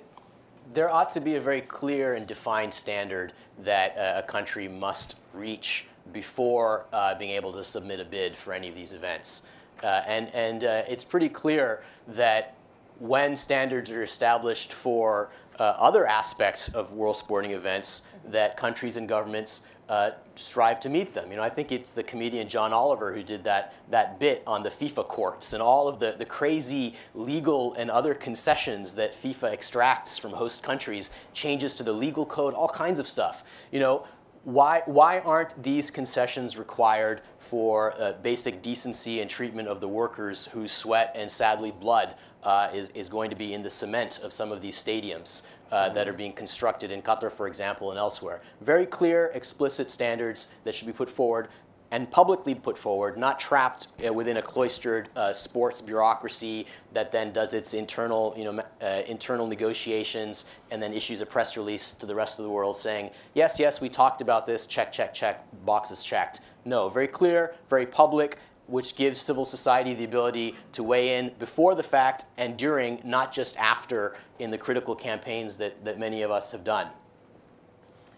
[0.73, 5.15] there ought to be a very clear and defined standard that uh, a country must
[5.33, 9.43] reach before uh, being able to submit a bid for any of these events.
[9.83, 12.55] Uh, and and uh, it's pretty clear that
[12.99, 19.09] when standards are established for uh, other aspects of world sporting events, that countries and
[19.09, 21.29] governments uh, strive to meet them.
[21.29, 24.63] You know, I think it's the comedian John Oliver who did that, that bit on
[24.63, 29.51] the FIFA courts and all of the, the crazy legal and other concessions that FIFA
[29.51, 33.43] extracts from host countries, changes to the legal code, all kinds of stuff.
[33.73, 34.07] You know,
[34.43, 40.47] why, why aren't these concessions required for uh, basic decency and treatment of the workers
[40.47, 44.33] whose sweat and sadly blood uh, is, is going to be in the cement of
[44.33, 45.43] some of these stadiums?
[45.71, 48.41] uh, that are being constructed in Qatar, for example, and elsewhere.
[48.61, 51.47] Very clear, explicit standards that should be put forward
[51.91, 57.31] and publicly put forward, not trapped uh, within a cloistered uh, sports bureaucracy that then
[57.33, 62.05] does its internal, you know, uh, internal negotiations and then issues a press release to
[62.05, 65.45] the rest of the world saying, yes, yes, we talked about this, check, check, check,
[65.65, 66.39] boxes checked.
[66.63, 68.37] No, very clear, very public,
[68.67, 73.33] which gives civil society the ability to weigh in before the fact and during, not
[73.33, 76.87] just after, in the critical campaigns that, that many of us have done.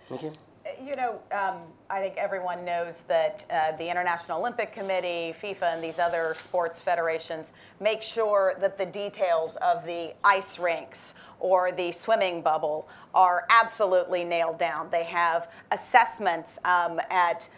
[0.10, 0.34] Thank you.
[0.82, 1.58] You know, um,
[1.90, 6.80] I think everyone knows that uh, the International Olympic Committee, FIFA, and these other sports
[6.80, 13.46] federations make sure that the details of the ice rinks or the swimming bubble are
[13.50, 14.90] absolutely nailed down.
[14.92, 17.50] They have assessments um, at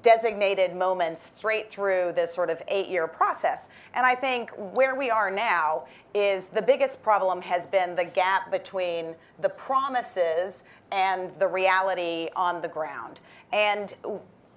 [0.00, 3.68] designated moments straight through this sort of eight year process.
[3.94, 8.50] And I think where we are now is the biggest problem has been the gap
[8.50, 13.20] between the promises and the reality on the ground.
[13.52, 13.94] And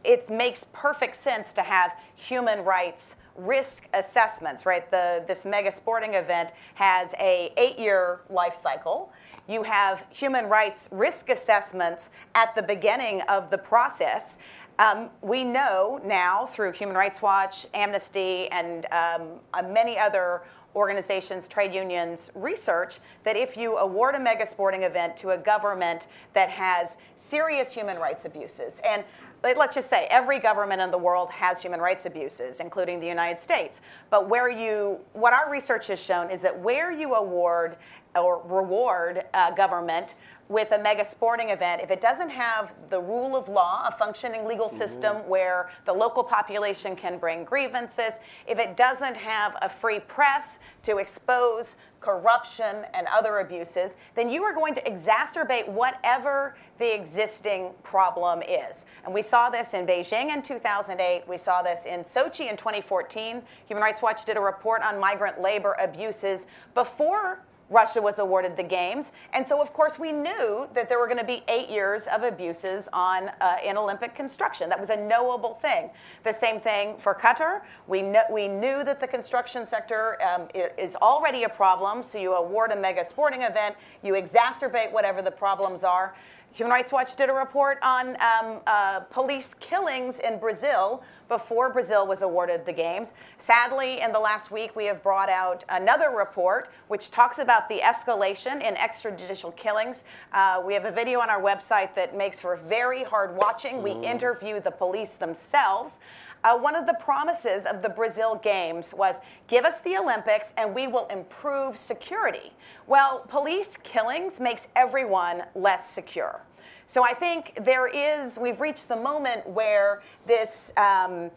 [0.06, 4.90] it makes perfect sense to have human rights risk assessments, right?
[4.92, 9.12] The, this mega sporting event has a eight-year life cycle.
[9.48, 14.38] You have human rights risk assessments at the beginning of the process.
[14.78, 20.42] Um, we know now through Human Rights Watch, Amnesty, and um, uh, many other
[20.76, 26.08] organizations, trade unions, research that if you award a mega sporting event to a government
[26.34, 29.06] that has serious human rights abuses, and
[29.42, 33.40] let's just say every government in the world has human rights abuses, including the United
[33.40, 33.80] States.
[34.10, 37.78] But where you, what our research has shown is that where you award
[38.16, 40.16] or reward a government
[40.48, 44.46] with a mega sporting event, if it doesn't have the rule of law, a functioning
[44.46, 44.78] legal mm-hmm.
[44.78, 45.30] system mm-hmm.
[45.30, 50.98] where the local population can bring grievances, if it doesn't have a free press to
[50.98, 58.44] expose corruption and other abuses, then you are going to exacerbate whatever the existing problem
[58.44, 58.86] is.
[59.06, 61.28] And we saw this in Beijing in 2008.
[61.28, 63.42] We saw this in Sochi in 2014.
[63.66, 67.40] Human Rights Watch did a report on migrant labor abuses before
[67.70, 69.12] Russia was awarded the games.
[69.34, 72.24] And so, of course, we knew that there were going to be eight years of
[72.24, 74.70] abuses on uh, in Olympic construction.
[74.70, 75.90] That was a knowable thing.
[76.24, 77.62] The same thing for Qatar.
[77.88, 80.48] We, kn- we knew that the construction sector um,
[80.78, 82.04] is already a problem.
[82.04, 86.16] So you award a mega sporting event, you exacerbate whatever the problems are.
[86.56, 92.08] Human Rights Watch did a report on um, uh, police killings in Brazil before Brazil
[92.08, 93.14] was awarded the games.
[93.38, 97.80] Sadly, in the last week, we have brought out another report which talks about the
[97.80, 100.04] escalation in extrajudicial killings.
[100.34, 103.82] Uh, we have a video on our website that makes for very hard watching.
[103.82, 106.00] We interview the police themselves.
[106.44, 109.16] Uh, one of the promises of the Brazil Games was
[109.48, 112.52] give us the Olympics and we will improve security.
[112.86, 116.42] Well, police killings makes everyone less secure.
[116.88, 121.32] So I think there is, we've reached the moment where this, um,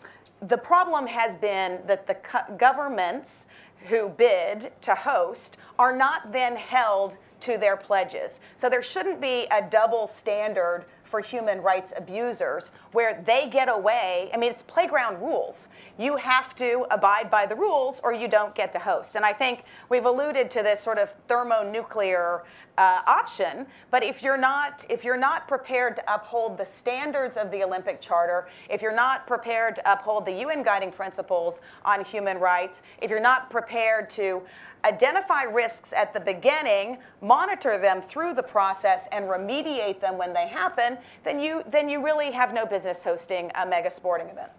[0.47, 2.17] the problem has been that the
[2.59, 3.47] governments
[3.87, 8.41] who bid to host are not then held to their pledges.
[8.57, 14.31] So there shouldn't be a double standard for human rights abusers where they get away.
[14.35, 15.69] I mean, it's playground rules.
[15.99, 19.15] You have to abide by the rules or you don't get to host.
[19.15, 22.43] And I think we've alluded to this sort of thermonuclear
[22.79, 23.67] uh, option.
[23.91, 28.01] But if you're not if you're not prepared to uphold the standards of the Olympic
[28.01, 33.11] Charter, if you're not prepared to uphold the UN guiding principles on human rights, if
[33.11, 34.43] you're not prepared to
[34.85, 40.47] identify risks at the beginning, monitor them through the process, and remediate them when they
[40.47, 44.53] happen, then you then you really have no business hosting a mega sporting event.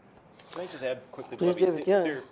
[0.51, 1.37] Can I just add quickly?
[1.37, 2.01] Please, David, yeah.
[2.01, 2.23] There,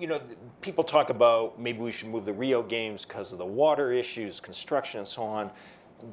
[0.00, 0.20] you know,
[0.62, 4.40] people talk about maybe we should move the Rio Games because of the water issues,
[4.40, 5.50] construction, and so on.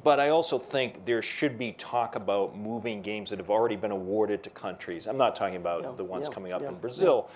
[0.04, 3.90] But I also think there should be talk about moving games that have already been
[3.90, 5.06] awarded to countries.
[5.06, 7.30] I'm not talking about yeah, the ones yeah, coming up yeah, in Brazil,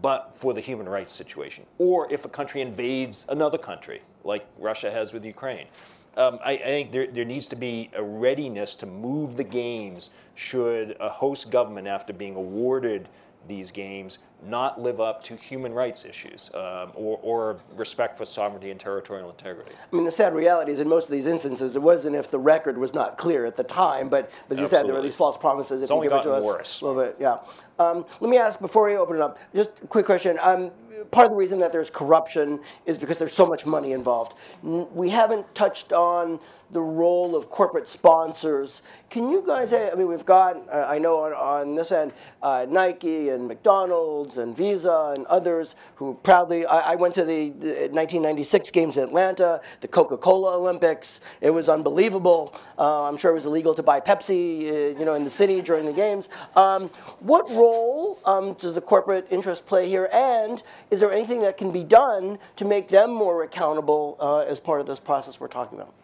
[0.00, 1.66] but for the human rights situation.
[1.76, 5.66] Or if a country invades another country, like Russia has with Ukraine.
[6.16, 10.10] Um, I, I, think there, there needs to be a readiness to move the games
[10.34, 13.08] should a host government, after being awarded
[13.46, 18.70] these games not live up to human rights issues um, or, or, respect for sovereignty
[18.70, 19.72] and territorial integrity.
[19.92, 22.38] I mean, the sad reality is in most of these instances, it wasn't if the
[22.38, 25.36] record was not clear at the time, but, as you said, there were these false
[25.36, 25.82] promises.
[25.82, 26.80] It's if only you give it to us worse.
[26.80, 27.38] A little bit, yeah.
[27.80, 30.38] Um, let me ask, before we open it up, just a quick question.
[30.40, 30.70] Um,
[31.06, 34.34] part of the reason that there's corruption is because there's so much money involved.
[34.62, 36.40] We haven't touched on
[36.70, 38.82] the role of corporate sponsors.
[39.08, 42.66] Can you guys, I mean, we've got, uh, I know on, on this end, uh,
[42.68, 47.68] Nike and McDonald's and Visa and others who proudly, I, I went to the, the,
[47.90, 51.20] 1996 games in Atlanta, the Coca-Cola Olympics.
[51.40, 52.54] It was unbelievable.
[52.78, 55.62] Uh, I'm sure it was illegal to buy Pepsi, uh, you know, in the city
[55.62, 56.28] during the games.
[56.54, 56.90] Um,
[57.20, 60.10] what role um, does the corporate interest play here?
[60.12, 64.58] And is there anything that can be done to make them more accountable uh, as
[64.58, 65.94] part of this process we're talking about?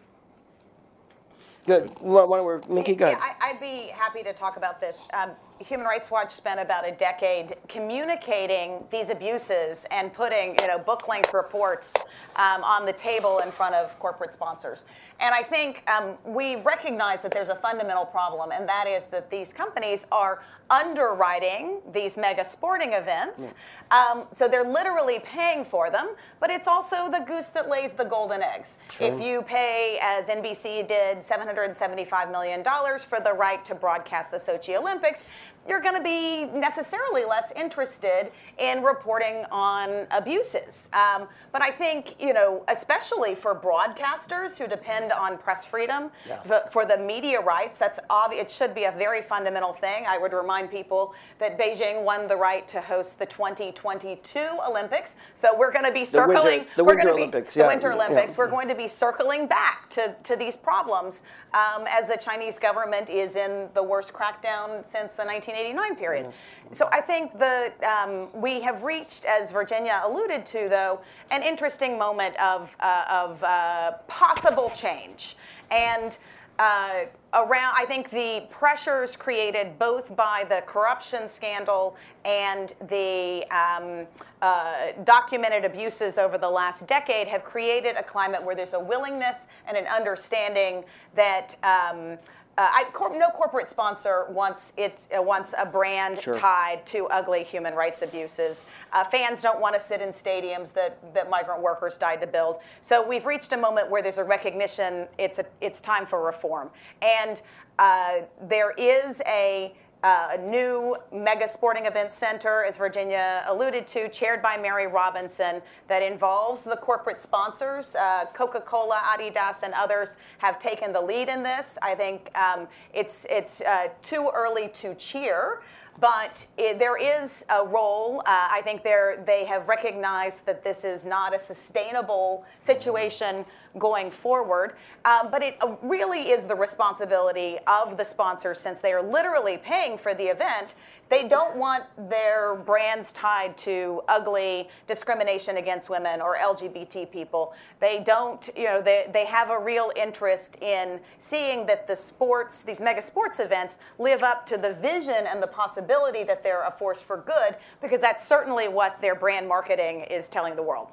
[1.65, 1.89] Good.
[1.99, 3.17] Why don't we, Minky, go ahead.
[3.19, 5.07] Yeah, I, would be happy to talk about this.
[5.13, 10.77] Um, Human Rights Watch spent about a decade communicating these abuses and putting, you know,
[10.77, 11.93] book-length reports
[12.35, 14.83] um, on the table in front of corporate sponsors.
[15.19, 19.31] And I think um, we recognize that there's a fundamental problem, and that is that
[19.31, 23.53] these companies are underwriting these mega sporting events.
[23.91, 24.11] Yeah.
[24.11, 28.03] Um, so they're literally paying for them, but it's also the goose that lays the
[28.03, 28.77] golden eggs.
[28.89, 29.07] Sure.
[29.07, 34.77] If you pay, as NBC did, $775 million for the right to broadcast the Sochi
[34.77, 35.25] Olympics,
[35.67, 40.89] you're going to be necessarily less interested in reporting on abuses.
[40.93, 46.37] Um, but I think, you know, especially for broadcasters who depend on press freedom, yeah.
[46.69, 48.43] for the media rights, that's obvious.
[48.43, 50.05] It should be a very fundamental thing.
[50.07, 55.15] I would remind people that Beijing won the right to host the 2022 Olympics.
[55.33, 56.35] So we're going to be circling.
[56.35, 57.53] The Winter, the winter Olympics.
[57.53, 57.67] Be, yeah.
[57.67, 58.33] The Winter Olympics.
[58.33, 58.37] Yeah.
[58.37, 63.09] We're going to be circling back to, to these problems um, as the Chinese government
[63.09, 66.33] is in the worst crackdown since the 19 1989 period.
[66.71, 70.99] So I think the um, we have reached, as Virginia alluded to, though,
[71.31, 75.37] an interesting moment of, uh, of uh, possible change.
[75.71, 76.17] And
[76.57, 84.07] uh, around, I think the pressures created both by the corruption scandal and the um,
[84.41, 89.47] uh, documented abuses over the last decade have created a climate where there's a willingness
[89.67, 90.83] and an understanding
[91.13, 91.55] that.
[91.63, 92.17] Um,
[92.57, 96.35] uh, I, cor- no corporate sponsor wants it's uh, wants a brand sure.
[96.35, 98.65] tied to ugly human rights abuses.
[98.93, 102.59] Uh, fans don't want to sit in stadiums that, that migrant workers died to build.
[102.81, 106.69] So we've reached a moment where there's a recognition it's a, it's time for reform,
[107.01, 107.41] and
[107.77, 109.73] uh, there is a
[110.05, 115.63] uh, a new mega sporting event center, as Virginia alluded to, chaired by Mary Robinson,
[115.87, 117.95] that involves the corporate sponsors.
[117.95, 121.79] Uh, Coca Cola, Adidas, and others have taken the lead in this.
[121.81, 125.63] I think um, it's, it's uh, too early to cheer.
[125.99, 128.19] But it, there is a role.
[128.19, 133.45] Uh, I think they have recognized that this is not a sustainable situation
[133.77, 134.75] going forward.
[135.03, 139.57] Um, but it uh, really is the responsibility of the sponsors since they are literally
[139.57, 140.75] paying for the event.
[141.07, 147.53] They don't want their brands tied to ugly discrimination against women or LGBT people.
[147.79, 152.63] They don't, you know, they, they have a real interest in seeing that the sports,
[152.63, 156.71] these mega sports events, live up to the vision and the possibility that they're a
[156.71, 160.87] force for good, because that's certainly what their brand marketing is telling the world.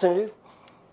[0.00, 0.30] Sunjeev?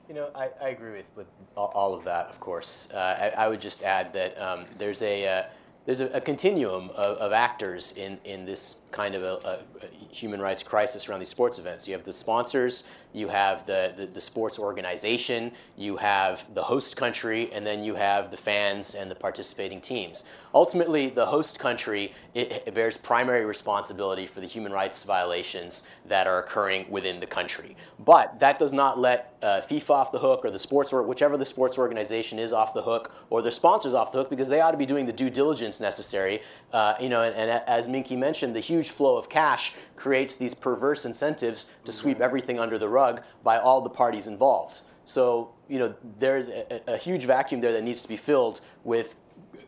[0.08, 2.88] You know, I, I agree with, with all of that, of course.
[2.94, 5.44] Uh, I, I, would just add that um, there's a uh,
[5.86, 10.40] there's a, a continuum of, of, actors in, in this kind of a, a, human
[10.40, 11.88] rights crisis around these sports events.
[11.88, 12.84] You have the sponsors,
[13.16, 17.96] you have the, the, the, sports organization, you have the host country, and then you
[17.96, 20.26] have the fans and the participating teams.
[20.54, 26.28] Ultimately, the host country it, it bears primary responsibility for the human rights violations that
[26.28, 27.76] are occurring within the country.
[28.00, 31.38] But that does not let uh, FIFA off the hook or the sports or whichever
[31.38, 34.60] the sports organization is off the hook or their sponsors off the hook because they
[34.60, 36.42] ought to be doing the due diligence necessary.
[36.74, 40.54] Uh, you know, and, and, as Minky mentioned, the huge flow of cash creates these
[40.54, 43.05] perverse incentives to sweep everything under the rug
[43.44, 44.82] by all the parties involved.
[45.06, 49.16] So, you know, there's a, a huge vacuum there that needs to be filled with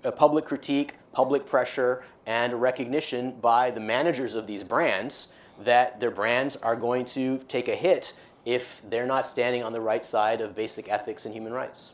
[0.04, 5.30] a public critique, public pressure, and recognition by the managers of these brands
[5.64, 8.14] that their brands are going to take a hit
[8.46, 11.92] if they're not standing on the right side of basic ethics and human rights.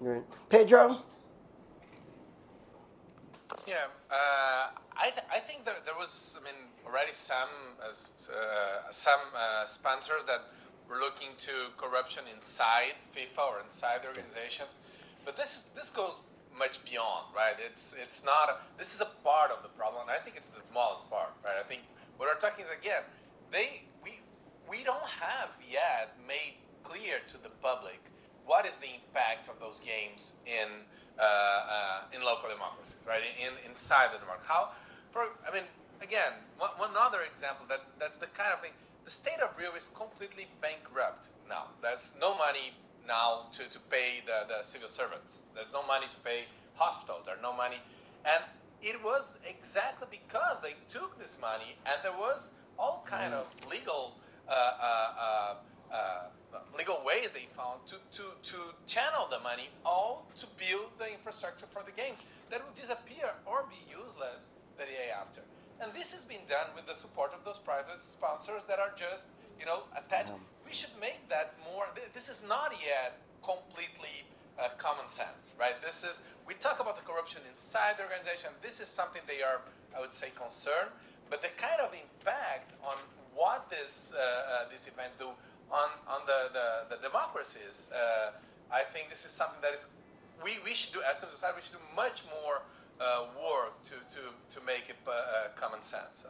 [0.00, 0.22] Right.
[0.48, 1.02] Pedro?
[3.66, 3.74] Yeah,
[4.10, 6.54] uh, I, th- I think that there was, I mean,
[6.86, 7.48] already some
[7.80, 7.92] uh,
[8.90, 10.40] some uh, sponsors that
[10.92, 14.76] were looking to corruption inside FIFA or inside the organizations,
[15.24, 16.12] but this this goes
[16.52, 17.56] much beyond, right?
[17.56, 18.50] It's it's not.
[18.52, 20.04] A, this is a part of the problem.
[20.12, 21.56] I think it's the smallest part, right?
[21.58, 21.80] I think
[22.18, 23.00] what we're talking is again,
[23.50, 24.20] they we
[24.68, 27.98] we don't have yet made clear to the public
[28.44, 30.68] what is the impact of those games in
[31.16, 33.24] uh, uh, in local democracies, right?
[33.40, 34.44] In inside the democracy.
[34.44, 34.76] How,
[35.12, 35.64] for, I mean,
[36.02, 38.76] again, one, one other example that that's the kind of thing.
[39.04, 41.66] The state of Rio is completely bankrupt now.
[41.82, 42.72] There's no money
[43.06, 45.42] now to, to pay the, the civil servants.
[45.54, 46.44] There's no money to pay
[46.74, 47.22] hospitals.
[47.26, 47.78] There's no money,
[48.24, 48.42] and
[48.82, 54.14] it was exactly because they took this money and there was all kind of legal
[54.48, 55.54] uh, uh,
[55.92, 56.24] uh,
[56.76, 61.66] legal ways they found to, to, to channel the money all to build the infrastructure
[61.70, 62.18] for the games
[62.50, 65.42] that would disappear or be useless the day after.
[65.80, 69.26] And this has been done with the support of those private sponsors that are just,
[69.58, 70.30] you know, attached.
[70.30, 71.86] Um, we should make that more.
[72.14, 74.24] This is not yet completely
[74.58, 75.74] uh, common sense, right?
[75.82, 78.50] This is we talk about the corruption inside the organization.
[78.62, 79.60] This is something they are,
[79.96, 80.90] I would say, concerned.
[81.30, 82.96] But the kind of impact on
[83.34, 85.28] what this uh, uh, this event do
[85.70, 88.30] on on the the, the democracies, uh,
[88.70, 89.86] I think this is something that is
[90.44, 91.58] we, we should do as a society.
[91.58, 92.62] We should do much more
[93.02, 94.22] uh, work to to
[94.58, 96.26] to make it uh, common sense.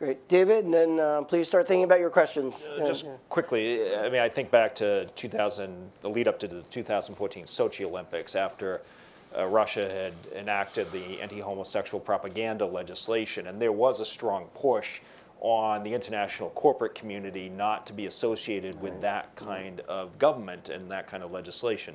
[0.00, 2.64] Great, David, and then uh, please start thinking about your questions.
[2.64, 3.10] Uh, just yeah.
[3.28, 7.84] quickly, I mean, I think back to 2000, the lead up to the 2014 Sochi
[7.84, 8.80] Olympics after
[9.36, 15.02] uh, Russia had enacted the anti-homosexual propaganda legislation, and there was a strong push
[15.40, 20.90] on the international corporate community not to be associated with that kind of government and
[20.90, 21.94] that kind of legislation.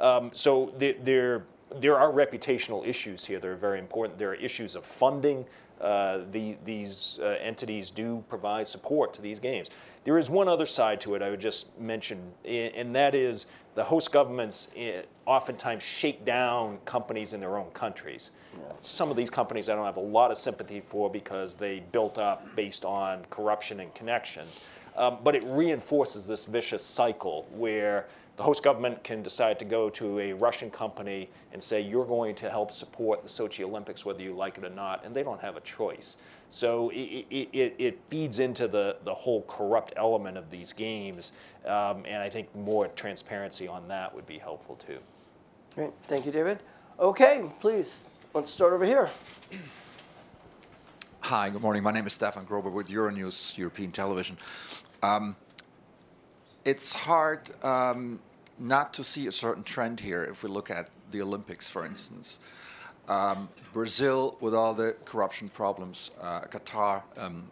[0.00, 1.44] Um, so there, there,
[1.80, 4.18] there are reputational issues here that are very important.
[4.18, 5.44] There are issues of funding.
[5.80, 9.70] Uh, the, these uh, entities do provide support to these games.
[10.04, 13.82] There is one other side to it I would just mention, and that is the
[13.82, 18.30] host governments eh, oftentimes shake down companies in their own countries.
[18.56, 18.72] Yeah.
[18.82, 22.18] Some of these companies I don't have a lot of sympathy for because they built
[22.18, 24.62] up based on corruption and connections.
[24.96, 28.06] Um, but it reinforces this vicious cycle where
[28.36, 32.34] the host government can decide to go to a Russian company and say, you're going
[32.36, 35.40] to help support the Sochi Olympics whether you like it or not, and they don't
[35.40, 36.16] have a choice.
[36.50, 41.32] So it, it, it feeds into the, the whole corrupt element of these games,
[41.64, 44.98] um, and I think more transparency on that would be helpful too.
[45.76, 46.58] Great, thank you, David.
[46.98, 48.02] Okay, please,
[48.34, 49.10] let's start over here.
[51.20, 51.82] Hi, good morning.
[51.82, 54.36] My name is Stefan Grobe with Euronews European Television.
[55.02, 55.36] Um,
[56.64, 58.20] it's hard um,
[58.58, 62.40] not to see a certain trend here if we look at the Olympics, for instance.
[63.08, 67.50] um, Brazil with all the corruption problems, uh, Qatar, um,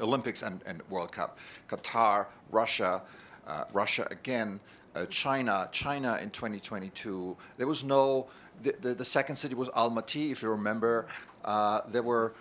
[0.00, 1.38] Olympics and, and World Cup,
[1.68, 3.02] Qatar, Russia,
[3.46, 4.60] uh, Russia again,
[4.94, 7.36] uh, China, China in 2022.
[7.58, 8.28] There was no,
[8.62, 11.06] the, the, the second city was Almaty, if you remember.
[11.44, 12.34] Uh, there were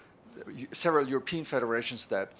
[0.71, 2.31] several European federations that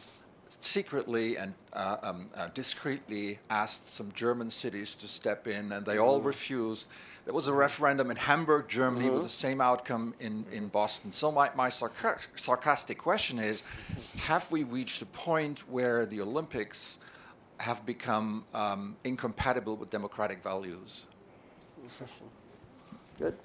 [0.61, 5.97] secretly and uh, um, uh, discreetly asked some German cities to step in, and they
[5.97, 6.87] all refused.
[7.25, 11.11] There was a referendum in Hamburg, Germany, with the same outcome in, in Boston.
[11.11, 13.63] So, my, my sarca- sarcastic question is
[14.17, 16.99] Have we reached a point where the Olympics
[17.59, 21.05] have become um, incompatible with democratic values?
[23.17, 23.37] Good.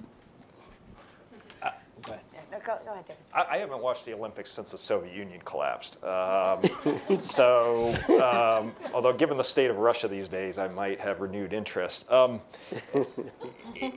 [2.02, 2.24] Go ahead.
[2.51, 3.22] No, go, go ahead, David.
[3.34, 6.03] I, I haven't watched the Olympics since the Soviet Union collapsed.
[6.03, 6.61] Um,
[7.20, 12.11] so, um, although given the state of Russia these days, I might have renewed interest.
[12.11, 12.40] Um,
[12.94, 13.92] i-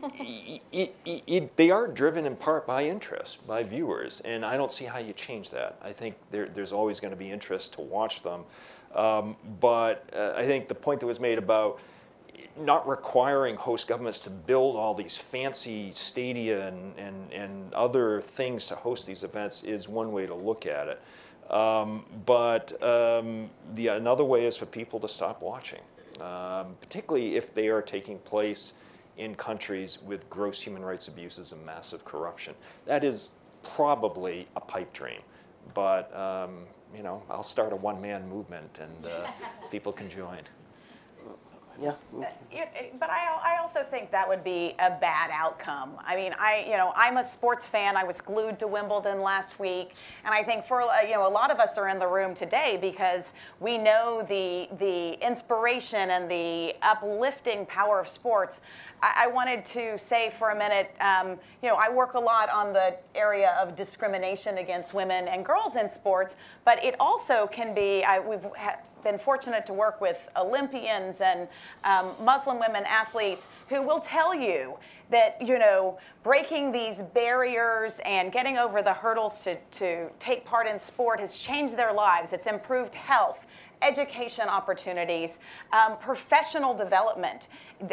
[0.73, 4.71] i- i- i- they are driven in part by interest, by viewers, and I don't
[4.71, 5.77] see how you change that.
[5.81, 8.43] I think there, there's always going to be interest to watch them.
[8.93, 11.79] Um, but uh, I think the point that was made about
[12.57, 18.67] not requiring host governments to build all these fancy stadia and, and, and other things
[18.67, 21.01] to host these events is one way to look at it.
[21.51, 25.81] Um, but um, the, another way is for people to stop watching,
[26.21, 28.73] um, particularly if they are taking place
[29.17, 32.53] in countries with gross human rights abuses and massive corruption.
[32.85, 33.31] That is
[33.63, 35.19] probably a pipe dream,
[35.73, 39.27] but um, you know, I'll start a one-man movement and uh,
[39.69, 40.39] people can join.
[41.81, 41.93] Yeah.
[42.51, 45.93] It- it- but I, I also think that would be a bad outcome.
[46.05, 47.97] I mean, I, you know, I'm a sports fan.
[47.97, 51.29] I was glued to Wimbledon last week, and I think for, uh, you know, a
[51.29, 56.29] lot of us are in the room today because we know the the inspiration and
[56.29, 58.61] the uplifting power of sports.
[59.01, 62.49] I, I wanted to say for a minute, um, you know, I work a lot
[62.51, 67.73] on the area of discrimination against women and girls in sports, but it also can
[67.73, 68.03] be.
[68.03, 71.47] I, we've ha- been fortunate to work with Olympians and
[71.83, 74.77] um, Muslim women athletes who will tell you
[75.09, 80.67] that you know breaking these barriers and getting over the hurdles to, to take part
[80.67, 82.33] in sport has changed their lives.
[82.33, 83.45] It's improved health
[83.81, 85.39] education opportunities,
[85.73, 87.47] um, professional development.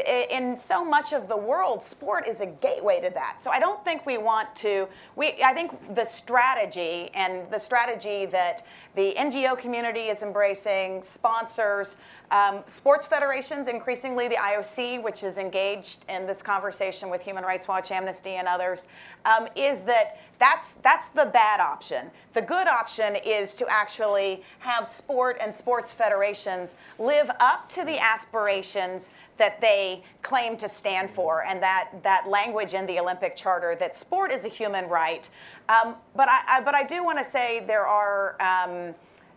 [0.06, 3.38] In so much of the world, sport is a gateway to that.
[3.40, 4.88] So I don't think we want to.
[5.16, 11.96] We, I think the strategy and the strategy that the NGO community is embracing, sponsors,
[12.30, 17.66] um, sports federations, increasingly the IOC, which is engaged in this conversation with Human Rights
[17.66, 18.86] Watch, Amnesty, and others,
[19.24, 22.10] um, is that that's that's the bad option.
[22.34, 27.98] The good option is to actually have sport and sports federations live up to the
[27.98, 33.74] aspirations that they claim to stand for, and that that language in the Olympic Charter
[33.76, 35.28] that sport is a human right.
[35.68, 38.36] Um, but I, I but I do want to say there are.
[38.40, 38.94] Um,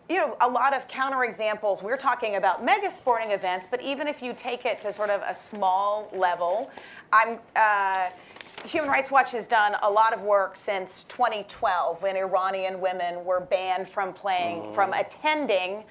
[0.08, 1.82] you know, a lot of counterexamples.
[1.82, 5.22] We're talking about mega sporting events, but even if you take it to sort of
[5.26, 6.70] a small level,
[7.12, 7.38] I'm.
[7.56, 8.10] Uh,
[8.64, 13.40] Human Rights Watch has done a lot of work since 2012 when Iranian women were
[13.40, 15.82] banned from playing, from attending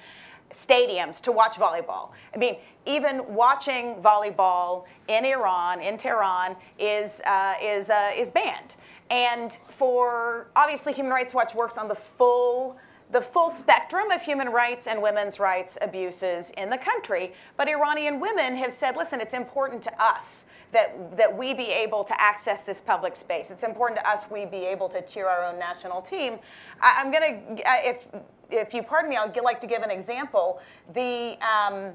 [0.52, 2.10] stadiums to watch volleyball.
[2.34, 8.76] I mean, even watching volleyball in Iran, in Tehran, is, uh, is, uh, is banned.
[9.10, 12.78] And for obviously, Human Rights Watch works on the full
[13.12, 17.34] the full spectrum of human rights and women's rights abuses in the country.
[17.58, 22.04] But Iranian women have said, listen, it's important to us that, that we be able
[22.04, 23.50] to access this public space.
[23.50, 26.38] It's important to us we be able to cheer our own national team.
[26.80, 28.06] I, am going to, if,
[28.52, 30.60] if you pardon me, I'd like to give an example.
[30.94, 31.92] The um,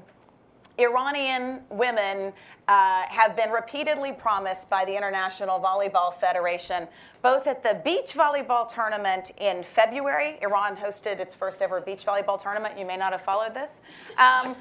[0.78, 2.32] Iranian women
[2.68, 6.86] uh, have been repeatedly promised by the International Volleyball Federation,
[7.22, 10.38] both at the beach volleyball tournament in February.
[10.42, 12.78] Iran hosted its first ever beach volleyball tournament.
[12.78, 13.80] You may not have followed this.
[14.18, 14.54] Um,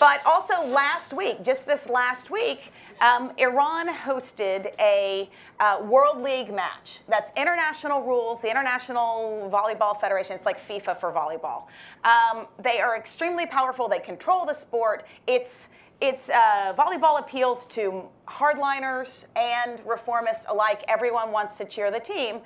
[0.00, 5.28] but also last week, just this last week, um, Iran hosted a
[5.60, 7.00] uh, World League match.
[7.08, 10.34] That's international rules, the International Volleyball Federation.
[10.36, 11.64] It's like FIFA for volleyball.
[12.04, 13.88] Um, they are extremely powerful.
[13.88, 15.04] They control the sport.
[15.26, 15.68] It's
[16.00, 20.84] it's uh, volleyball appeals to hardliners and reformists alike.
[20.88, 22.40] Everyone wants to cheer the team,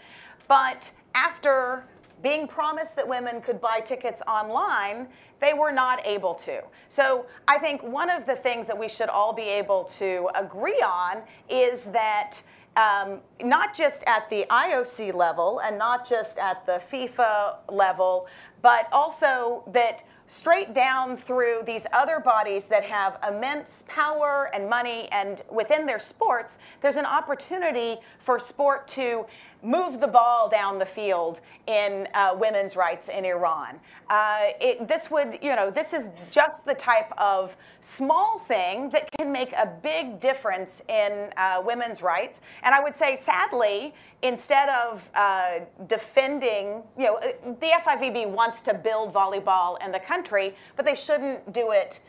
[0.49, 1.85] but after
[2.23, 5.09] being promised that women could buy tickets online,
[5.41, 6.63] they were not able to.
[6.89, 10.83] So I think one of the things that we should all be able to agree
[10.85, 12.43] on is that
[12.77, 18.29] um, not just at the IOC level and not just at the FIFA level,
[18.63, 25.09] but also that straight down through these other bodies that have immense power and money
[25.11, 29.25] and within their sports, there's an opportunity for sport to
[29.63, 33.81] move the ball down the field in uh, women's rights in Iran.
[34.09, 39.11] Uh, it, this would, you know, this is just the type of small thing that
[39.13, 42.41] can make a big difference in uh, women's rights.
[42.63, 48.75] And I would say, sadly, instead of uh, defending, you know, the FIVB wants to
[48.75, 52.01] build volleyball in the country, but they shouldn't do it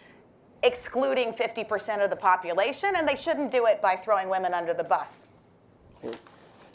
[0.64, 4.84] excluding 50% of the population, and they shouldn't do it by throwing women under the
[4.84, 5.26] bus.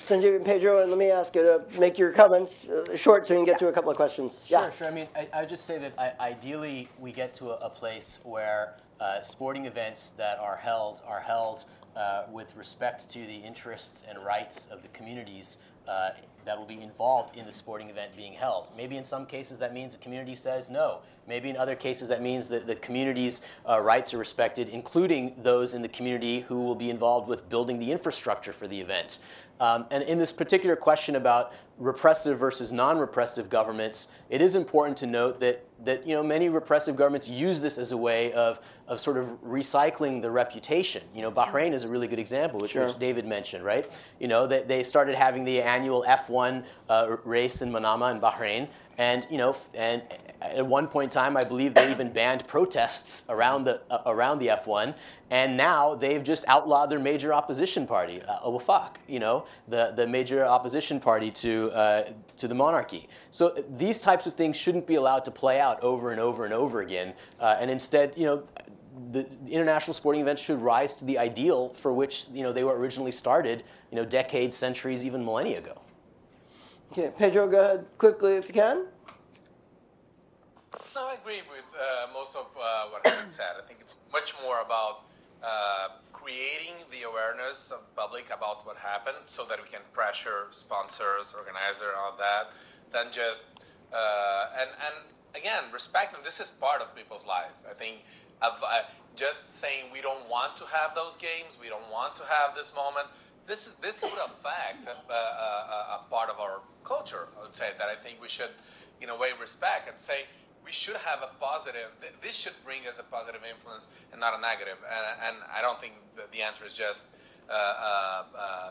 [0.05, 3.35] Sanjay and Pedro, and let me ask you to make your comments uh, short so
[3.35, 4.43] we can get to a couple of questions.
[4.45, 4.87] Sure, sure.
[4.87, 8.19] I mean, I, I just say that I, ideally we get to a, a place
[8.23, 11.65] where uh, sporting events that are held are held
[11.97, 15.57] uh, with respect to the interests and rights of the communities
[15.89, 16.11] uh,
[16.45, 18.71] that will be involved in the sporting event being held.
[18.77, 21.01] Maybe in some cases that means the community says no.
[21.27, 25.73] Maybe in other cases that means that the community's uh, rights are respected, including those
[25.73, 29.21] in the community who will be involved with building the infrastructure for the event.
[29.61, 35.07] Um, and in this particular question about repressive versus non-repressive governments, it is important to
[35.07, 39.01] note that that you know many repressive governments use this as a way of of
[39.01, 41.03] sort of recycling the reputation.
[41.15, 42.87] You know, Bahrain is a really good example, which, Sure.
[42.87, 43.91] which David mentioned, right?
[44.21, 48.69] You know, they, they started having the annual F1 uh, race in Manama in Bahrain,
[48.99, 50.03] and you know, and
[50.45, 54.39] at one point in time, I believe they even banned protests around the uh, around
[54.39, 54.95] the F1,
[55.31, 60.07] and now they've just outlawed their major opposition party, uh, Al you know, the the
[60.07, 63.09] major opposition party to uh, to the monarchy.
[63.31, 66.45] So uh, these types of things shouldn't be allowed to play out over and over
[66.45, 68.43] and over again, uh, and instead, you know.
[69.11, 72.79] The international sporting events should rise to the ideal for which you know they were
[72.79, 75.81] originally started, you know, decades, centuries, even millennia ago.
[76.93, 78.87] Okay, Pedro, go ahead quickly if you can.
[80.95, 83.59] No, I agree with uh, most of uh, what been said.
[83.59, 85.01] I think it's much more about
[85.43, 91.35] uh, creating the awareness of public about what happened so that we can pressure sponsors,
[91.37, 92.53] organizer, all that,
[92.93, 93.43] than just
[93.93, 94.95] uh, and and
[95.35, 97.51] again respecting this is part of people's life.
[97.69, 98.05] I think
[98.41, 98.53] uh,
[99.17, 102.73] just saying we don't want to have those games, we don't want to have this
[102.77, 103.09] moment.
[103.49, 107.27] This is this would affect a, a, a, a part of our culture.
[107.37, 108.51] I would say that I think we should,
[109.01, 110.25] in a way, respect and say
[110.65, 111.91] we should have a positive.
[112.01, 114.79] th- This should bring us a positive influence and not a negative.
[114.89, 115.95] And, and I don't think
[116.33, 117.05] the answer is just
[117.49, 118.71] uh, uh, uh,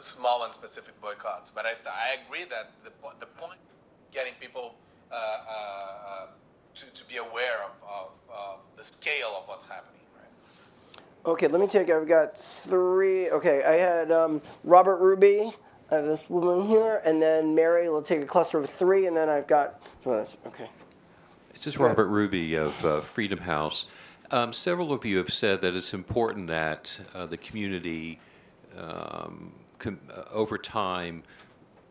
[0.00, 1.50] small and specific boycotts.
[1.50, 2.90] But I, I agree that the,
[3.20, 3.58] the point,
[4.12, 4.74] getting people
[5.10, 6.26] uh, uh,
[6.76, 9.90] to, to be aware of, of, of the scale of what's happening.
[11.26, 11.88] Okay, let me take.
[11.88, 13.30] I've got three.
[13.30, 15.54] Okay, I had um, Robert Ruby.
[15.90, 17.88] I have this woman here, and then Mary.
[17.88, 19.80] We'll take a cluster of three, and then I've got.
[20.06, 20.68] Okay.
[21.54, 23.86] This is Robert Ruby of uh, Freedom House.
[24.32, 28.18] Um, several of you have said that it's important that uh, the community,
[28.76, 31.22] um, com- uh, over time,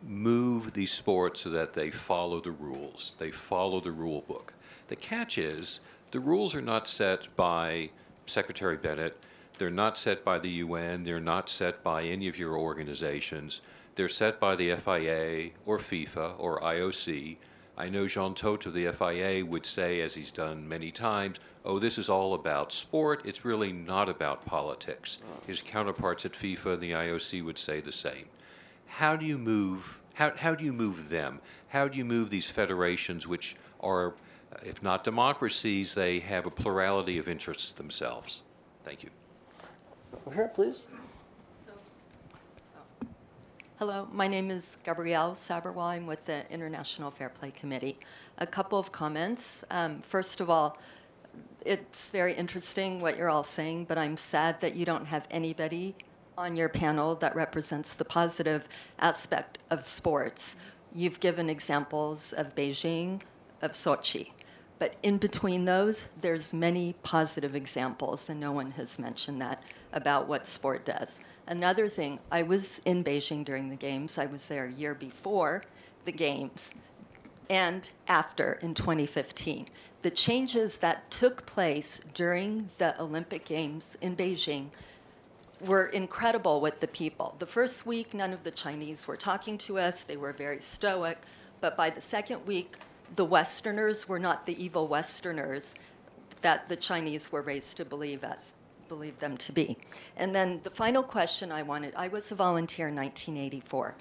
[0.05, 3.13] move these sports so that they follow the rules.
[3.17, 4.53] They follow the rule book.
[4.89, 5.79] The catch is
[6.11, 7.89] the rules are not set by
[8.25, 9.17] Secretary Bennett.
[9.57, 11.03] They're not set by the UN.
[11.03, 13.61] They're not set by any of your organizations.
[13.95, 17.37] They're set by the FIA or FIFA or IOC.
[17.77, 21.79] I know Jean Todt of the FIA would say, as he's done many times, oh,
[21.79, 23.23] this is all about sport.
[23.25, 25.17] It's really not about politics.
[25.47, 28.25] His counterparts at FIFA and the IOC would say the same.
[28.85, 29.99] How do you move?
[30.13, 31.41] How, how do you move them?
[31.69, 34.13] How do you move these federations, which are,
[34.63, 38.43] if not democracies, they have a plurality of interests themselves?
[38.85, 39.09] Thank you.
[40.27, 40.81] Over here, please.
[43.79, 45.85] Hello, my name is Gabrielle Saberwal.
[45.85, 47.97] I'm with the International Fair Play Committee.
[48.37, 49.63] A couple of comments.
[49.71, 50.77] Um, first of all,
[51.65, 55.95] it's very interesting what you're all saying, but I'm sad that you don't have anybody
[56.37, 58.67] on your panel that represents the positive
[58.99, 60.55] aspect of sports.
[60.93, 63.21] You've given examples of Beijing,
[63.63, 64.29] of Sochi.
[64.77, 69.63] But in between those, there's many positive examples, and no one has mentioned that
[69.93, 71.21] about what sport does.
[71.47, 74.17] Another thing, I was in Beijing during the games.
[74.17, 75.63] I was there a year before
[76.05, 76.73] the games
[77.49, 79.67] and after in 2015.
[80.01, 84.67] The changes that took place during the Olympic Games in Beijing
[85.61, 87.35] were incredible with the people.
[87.39, 91.19] The first week, none of the Chinese were talking to us, they were very stoic.
[91.61, 92.75] But by the second week,
[93.15, 95.75] the Westerners were not the evil Westerners
[96.41, 98.55] that the Chinese were raised to believe as
[98.87, 99.77] believe them to be.
[100.17, 103.95] And then the final question I wanted I was a volunteer in 1984.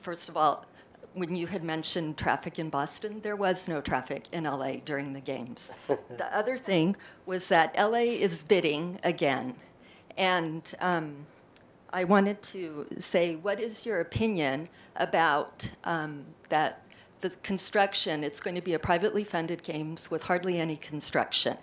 [0.00, 0.66] First of all,
[1.14, 5.20] when you had mentioned traffic in Boston, there was no traffic in LA during the
[5.20, 5.70] games.
[5.88, 9.54] the other thing was that LA is bidding again.
[10.16, 11.14] And um,
[11.92, 16.82] I wanted to say, what is your opinion about um, that
[17.20, 18.24] the construction?
[18.24, 21.56] It's going to be a privately funded games with hardly any construction.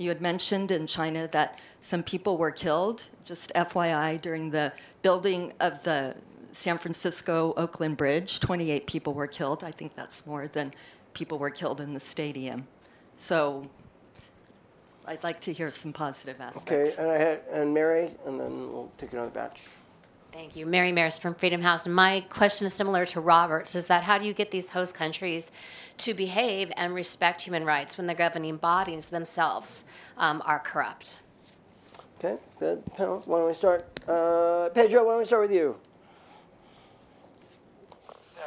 [0.00, 4.72] You had mentioned in China that some people were killed, just FYI, during the
[5.02, 6.14] building of the
[6.52, 8.40] San Francisco Oakland Bridge.
[8.40, 9.62] 28 people were killed.
[9.62, 10.72] I think that's more than
[11.12, 12.66] people were killed in the stadium.
[13.18, 13.68] So
[15.04, 16.98] I'd like to hear some positive aspects.
[16.98, 19.64] Okay, and I had, and Mary, and then we'll take another batch.
[20.32, 20.64] Thank you.
[20.64, 21.88] Mary Maris from Freedom House.
[21.88, 25.50] My question is similar to Robert's is that how do you get these host countries
[25.98, 29.84] to behave and respect human rights when the governing bodies themselves
[30.18, 31.20] um, are corrupt?
[32.18, 32.82] Okay, good.
[32.96, 33.88] Why don't we start?
[34.06, 35.76] Uh, Pedro, why don't we start with you?
[38.36, 38.44] Yeah.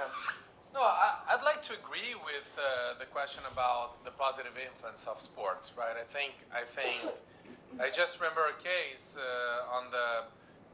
[0.73, 5.19] No, I, I'd like to agree with uh, the question about the positive influence of
[5.19, 5.95] sports, right?
[5.99, 7.13] I think I think
[7.79, 10.23] I just remember a case uh, on the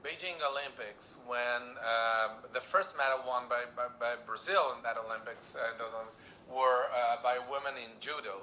[0.04, 5.56] Beijing Olympics when uh, the first medal won by, by, by Brazil in that Olympics
[5.56, 5.91] uh, those
[6.50, 8.39] were uh, by women in judo,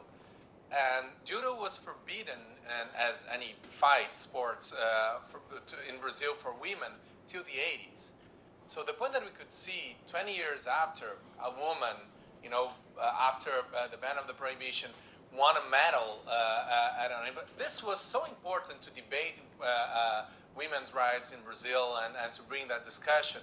[0.71, 2.39] and judo was forbidden
[2.79, 6.93] and as any fight sports uh, for, to, in Brazil for women
[7.27, 8.13] till the 80s.
[8.67, 11.07] So the point that we could see 20 years after
[11.43, 11.97] a woman,
[12.43, 12.69] you know,
[13.01, 14.91] uh, after uh, the ban of the prohibition,
[15.33, 16.21] won a medal
[17.01, 17.57] at an Olympic.
[17.57, 19.35] This was so important to debate
[20.57, 23.41] women's rights in Brazil and, and to bring that discussion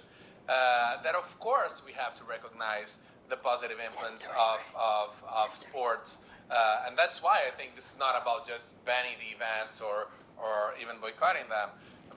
[0.48, 2.98] uh, that, of course, we have to recognize
[3.28, 6.18] the positive influence of, of, of sports.
[6.50, 10.08] Uh, and that's why I think this is not about just banning the events or,
[10.36, 11.70] or even boycotting them.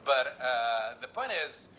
[0.04, 1.70] But uh, the point is,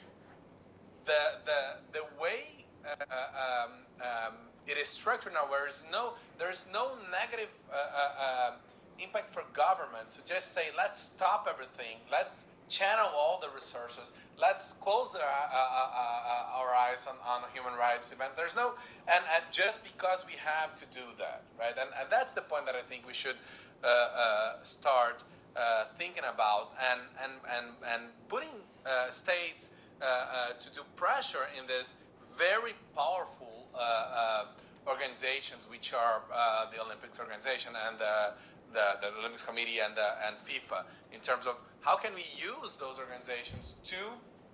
[1.08, 1.60] the the
[1.98, 2.44] the way
[2.84, 4.34] uh, um, um,
[4.66, 8.54] it is structured now, where is no there is no negative uh, uh, um,
[9.00, 14.74] impact for governments to just say let's stop everything, let's channel all the resources, let's
[14.74, 18.32] close the, uh, uh, uh, our eyes on, on human rights event.
[18.36, 18.72] There's no
[19.08, 21.74] and, and just because we have to do that, right?
[21.78, 23.36] And and that's the point that I think we should
[23.84, 25.24] uh, uh, start
[25.56, 28.56] uh, thinking about and and and and putting
[28.86, 31.96] uh, states uh, uh, to do pressure in this
[32.38, 34.44] very powerful uh, uh,
[34.86, 38.30] organizations, which are uh, the Olympics organization and uh,
[38.72, 41.56] the, the Olympics Committee and, uh, and FIFA, in terms of
[41.88, 43.96] how can we use those organizations to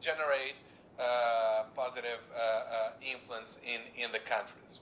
[0.00, 0.54] generate
[1.00, 4.78] uh, positive uh, uh, influence in, in the countries.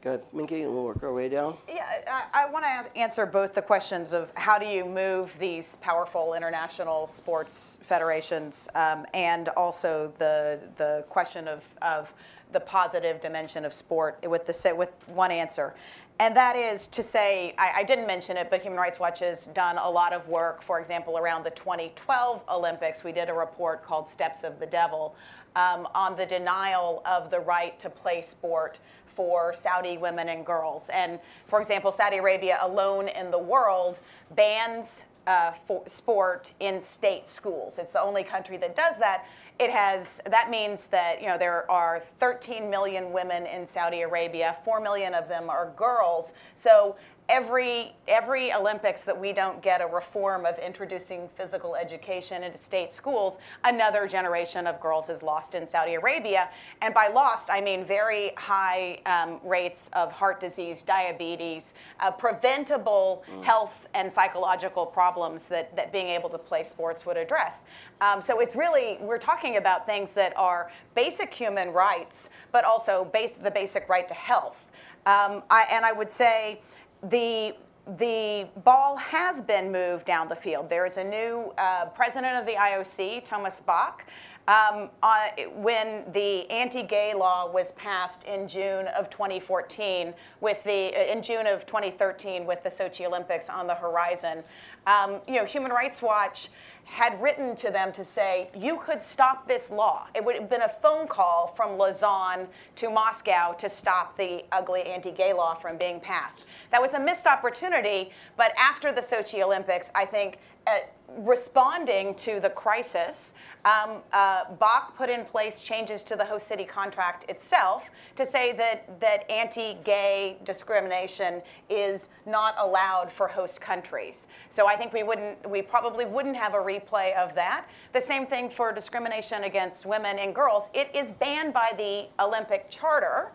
[0.00, 0.22] Good.
[0.32, 1.56] Minky, and we'll work our way down.
[1.68, 5.76] Yeah, I, I want to answer both the questions of how do you move these
[5.80, 12.14] powerful international sports federations, um, and also the the question of, of
[12.52, 15.74] the positive dimension of sport with the sa- with one answer,
[16.20, 19.46] and that is to say I, I didn't mention it, but Human Rights Watch has
[19.48, 20.62] done a lot of work.
[20.62, 25.16] For example, around the 2012 Olympics, we did a report called "Steps of the Devil."
[25.56, 30.90] Um, on the denial of the right to play sport for Saudi women and girls.
[30.90, 31.18] And
[31.48, 33.98] for example, Saudi Arabia alone in the world
[34.36, 35.52] bans uh,
[35.86, 37.78] sport in state schools.
[37.78, 39.26] It's the only country that does that.
[39.58, 44.56] It has that means that you know there are 13 million women in Saudi Arabia.
[44.64, 46.32] 4 million of them are girls.
[46.54, 46.96] So
[47.30, 52.92] every every Olympics that we don't get a reform of introducing physical education into state
[52.92, 56.50] schools, another generation of girls is lost in Saudi Arabia.
[56.82, 63.22] And by lost, I mean very high um, rates of heart disease, diabetes, uh, preventable
[63.42, 67.64] health and psychological problems that, that being able to play sports would address.
[68.00, 73.04] Um, so it's really, we're talking about things that are basic human rights, but also
[73.12, 74.64] base, the basic right to health.
[75.06, 76.60] Um, I, and I would say,
[77.02, 77.54] the
[77.96, 80.68] the ball has been moved down the field.
[80.70, 84.04] There is a new uh, president of the IOC, Thomas Bach.
[84.48, 91.12] Um, uh, when the anti-gay law was passed in June of 2014, with the uh,
[91.12, 94.42] in June of 2013, with the Sochi Olympics on the horizon,
[94.86, 96.48] um, you know, Human Rights Watch
[96.90, 100.08] had written to them to say, you could stop this law.
[100.14, 104.82] It would have been a phone call from Lausanne to Moscow to stop the ugly
[104.82, 106.44] anti gay law from being passed.
[106.72, 110.38] That was a missed opportunity, but after the Sochi Olympics, I think.
[110.66, 110.80] Uh,
[111.18, 113.34] responding to the crisis,
[113.64, 118.52] um, uh, Bach put in place changes to the host city contract itself to say
[118.52, 124.26] that, that anti gay discrimination is not allowed for host countries.
[124.50, 127.68] So I think we, wouldn't, we probably wouldn't have a replay of that.
[127.92, 130.70] The same thing for discrimination against women and girls.
[130.72, 133.32] It is banned by the Olympic Charter.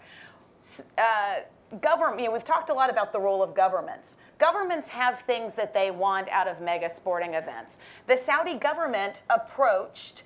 [0.98, 1.42] Uh,
[1.82, 4.16] government, you know, we've talked a lot about the role of governments.
[4.38, 7.80] Governments have things that they want out of mega sporting events.
[8.08, 10.24] The Saudi government approached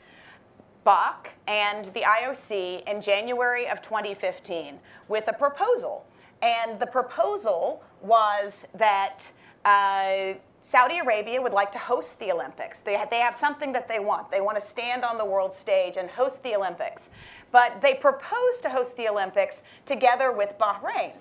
[0.84, 6.06] Bach and the IOC in January of 2015 with a proposal.
[6.44, 9.32] And the proposal was that
[9.66, 12.82] uh, Saudi Arabia would like to host the Olympics.
[12.82, 14.30] They, they have something that they want.
[14.30, 17.12] They want to stand on the world stage and host the Olympics.
[17.52, 21.14] But they propose to host the Olympics together with Bahrain.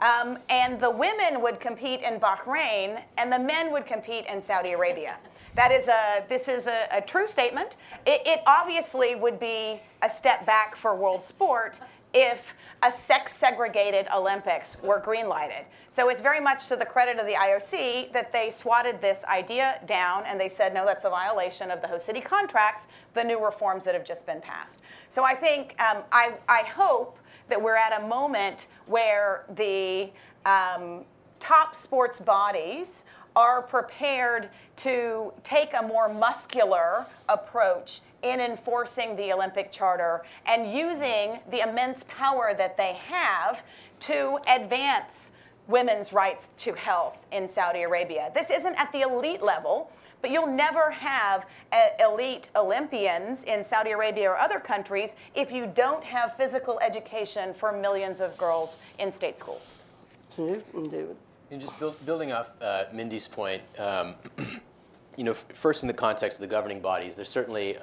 [0.00, 4.72] Um, and the women would compete in Bahrain, and the men would compete in Saudi
[4.72, 5.16] Arabia.
[5.54, 7.76] That is a, this is a, a true statement.
[8.06, 11.80] It, it obviously would be a step back for world sport
[12.16, 15.64] if a sex segregated Olympics were greenlighted.
[15.90, 19.80] So it's very much to the credit of the IOC that they swatted this idea
[19.86, 23.44] down and they said, no, that's a violation of the host city contracts, the new
[23.44, 24.80] reforms that have just been passed.
[25.10, 27.18] So I think, um, I, I hope
[27.48, 30.10] that we're at a moment where the
[30.46, 31.04] um,
[31.38, 38.00] top sports bodies are prepared to take a more muscular approach
[38.32, 43.62] in enforcing the Olympic Charter and using the immense power that they have
[44.00, 45.32] to advance
[45.68, 48.30] women's rights to health in Saudi Arabia.
[48.34, 49.90] This isn't at the elite level.
[50.22, 51.46] But you'll never have
[52.00, 57.70] elite Olympians in Saudi Arabia or other countries if you don't have physical education for
[57.70, 59.74] millions of girls in state schools.
[60.90, 61.16] David?
[61.50, 64.14] And just build, building off uh, Minky's point, um,
[65.16, 67.76] you know, first in the context of the governing bodies, there's certainly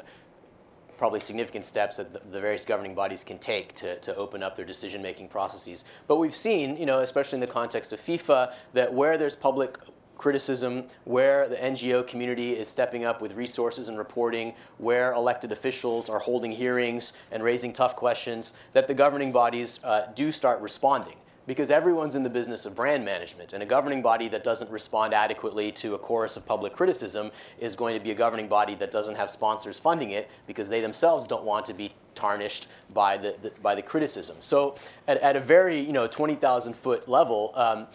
[0.98, 4.66] probably significant steps that the, various governing bodies can take to, to open up their
[4.66, 5.86] decision-making processes.
[6.08, 9.78] But we've seen, you know, especially in the context of FIFA, that where there's public
[10.16, 16.10] criticism, where the NGO community is stepping up with resources and reporting, where elected officials
[16.10, 21.16] are holding hearings and raising tough questions, that the governing bodies uh, do start responding
[21.46, 23.54] because everyone's in the business of brand management.
[23.54, 27.76] And a governing body that doesn't respond adequately to a chorus of public criticism is
[27.76, 31.28] going to be a governing body that doesn't have sponsors funding it because they themselves
[31.28, 34.36] don't want to be tarnished by the, the by the criticism.
[34.40, 34.76] So
[35.08, 37.88] at, at a very you know 20,000 foot level, um,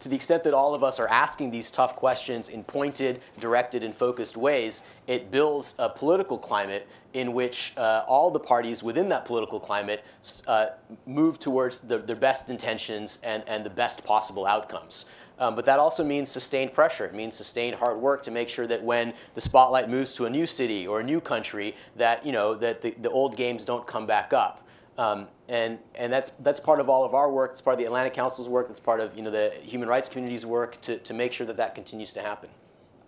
[0.00, 3.84] to the extent that all of us are asking these tough questions in pointed, directed,
[3.84, 9.08] and focused ways, it builds a political climate in which uh, all the parties within
[9.08, 10.04] that political climate
[10.46, 10.68] uh,
[11.06, 15.06] move towards the, their best intentions and, and the best possible outcomes.
[15.38, 17.06] Um, but that also means sustained pressure.
[17.06, 20.30] It means sustained hard work to make sure that when the spotlight moves to a
[20.30, 23.86] new city or a new country, that you know that the, the old games don't
[23.86, 24.66] come back up.
[24.96, 27.52] Um, and and that's that's part of all of our work.
[27.52, 28.68] It's part of the Atlantic Council's work.
[28.70, 31.56] It's part of you know the human rights community's work to, to make sure that
[31.56, 32.48] that continues to happen.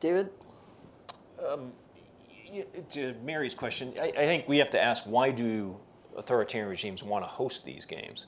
[0.01, 0.31] David.
[1.47, 1.73] Um,
[2.91, 5.77] to Mary's question, I, I, think we have to ask why do
[6.17, 8.27] authoritarian regimes want to host these games?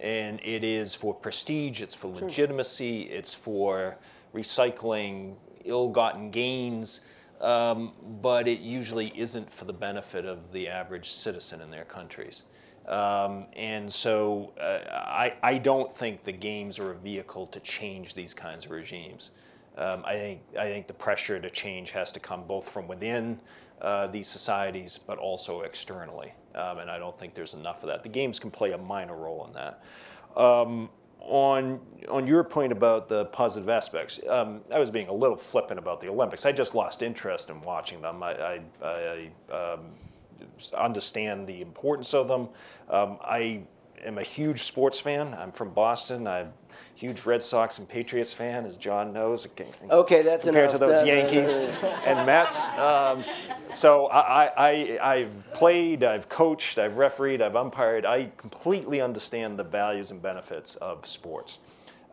[0.00, 3.96] And it is for prestige, it's for legitimacy, it's for
[4.34, 7.00] recycling ill-gotten gains,
[7.40, 12.42] um, but it usually isn't for the benefit of the average citizen in their countries.
[12.86, 18.14] Um, and so uh, I, I don't think the games are a vehicle to change
[18.14, 19.30] these kinds of regimes.
[19.76, 23.40] Um, I, think, I think the pressure to change has to come both from within
[23.80, 26.32] uh, these societies, but also externally.
[26.54, 28.02] Um, and I don't think there's enough of that.
[28.02, 29.82] The games can play a minor role in that.
[30.36, 30.90] Um,
[31.20, 31.80] on
[32.10, 36.00] on your point about the positive aspects, um, I was being a little flippant about
[36.00, 36.44] the Olympics.
[36.44, 38.22] I just lost interest in watching them.
[38.22, 39.80] I, I, I um,
[40.76, 42.48] understand the importance of them.
[42.88, 43.62] Um, I
[44.04, 45.34] am a huge sports fan.
[45.34, 46.26] I'm from Boston.
[46.26, 46.52] I'm a
[46.94, 49.46] huge Red Sox and Patriots fan, as John knows.
[49.90, 50.80] Okay, that's compared enough.
[50.80, 51.56] to those that, Yankees
[52.06, 52.68] and Mets.
[52.70, 53.24] Um,
[53.70, 58.06] so I, I, I've played, I've coached, I've refereed, I've umpired.
[58.06, 61.58] I completely understand the values and benefits of sports.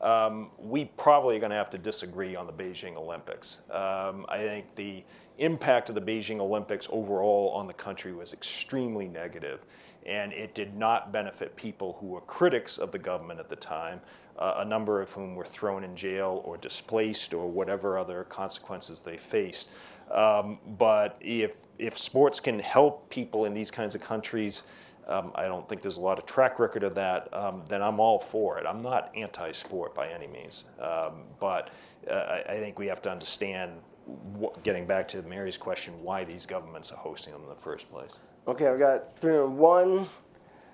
[0.01, 3.59] Um, we probably are going to have to disagree on the Beijing Olympics.
[3.69, 5.03] Um, I think the
[5.37, 9.65] impact of the Beijing Olympics overall on the country was extremely negative,
[10.05, 14.01] and it did not benefit people who were critics of the government at the time,
[14.37, 19.01] uh, a number of whom were thrown in jail or displaced or whatever other consequences
[19.01, 19.69] they faced.
[20.11, 24.63] Um, but if if sports can help people in these kinds of countries,
[25.07, 27.33] um, I don't think there's a lot of track record of that.
[27.33, 28.65] Um, then I'm all for it.
[28.67, 31.69] I'm not anti-sport by any means, um, but
[32.09, 33.71] uh, I think we have to understand.
[34.05, 37.89] What, getting back to Mary's question, why these governments are hosting them in the first
[37.89, 38.11] place.
[38.47, 40.07] Okay, I've got three and one.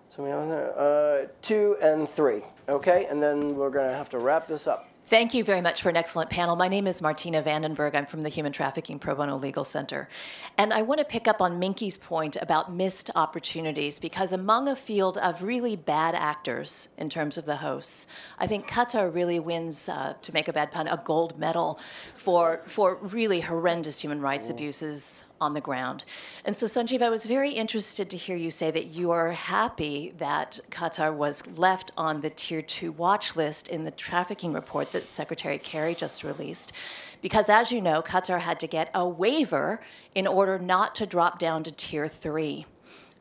[0.09, 0.73] Somebody on there.
[0.77, 2.41] Uh, two and three.
[2.69, 4.89] Okay, and then we're gonna have to wrap this up.
[5.07, 6.57] Thank you very much for an excellent panel.
[6.57, 7.95] My name is Martina Vandenberg.
[7.95, 10.09] I'm from the Human Trafficking Pro Bono Legal Center.
[10.57, 14.75] And I want to pick up on Minky's point about missed opportunities because among a
[14.75, 18.07] field of really bad actors in terms of the hosts,
[18.38, 21.79] I think Qatar really wins, uh, to make a bad pun, a gold medal
[22.13, 26.05] for, for really horrendous human rights abuses on the ground.
[26.45, 30.14] And so, Sunjeev, I was very interested to hear you say that you are happy
[30.18, 35.05] that Qatar was left on the tier two watch list in the trafficking report that
[35.05, 36.73] Secretary Kerry just released.
[37.22, 39.81] Because, as you know, Qatar had to get a waiver
[40.15, 42.65] in order not to drop down to tier three.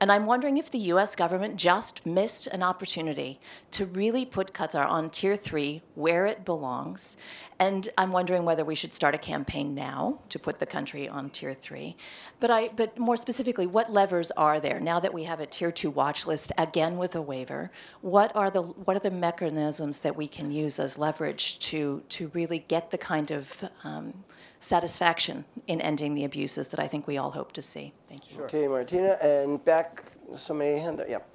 [0.01, 3.41] And I'm wondering if the US government just missed an opportunity
[3.71, 7.17] to really put Qatar on tier three where it belongs.
[7.59, 11.31] And I'm wondering whether we should start a campaign now to put the country on
[11.31, 11.97] tier three.
[12.41, 15.73] But, I, but more specifically, what levers are there now that we have a tier
[15.73, 17.71] two watch list, again with a waiver?
[18.03, 22.29] What are the, what are the mechanisms that we can use as leverage to, to
[22.35, 24.13] really get the kind of um,
[24.61, 27.93] satisfaction in ending the abuses that I think we all hope to see.
[28.09, 28.43] Thank you.
[28.45, 30.05] Okay, Martina, and back,
[30.37, 31.29] somebody hand that, yep.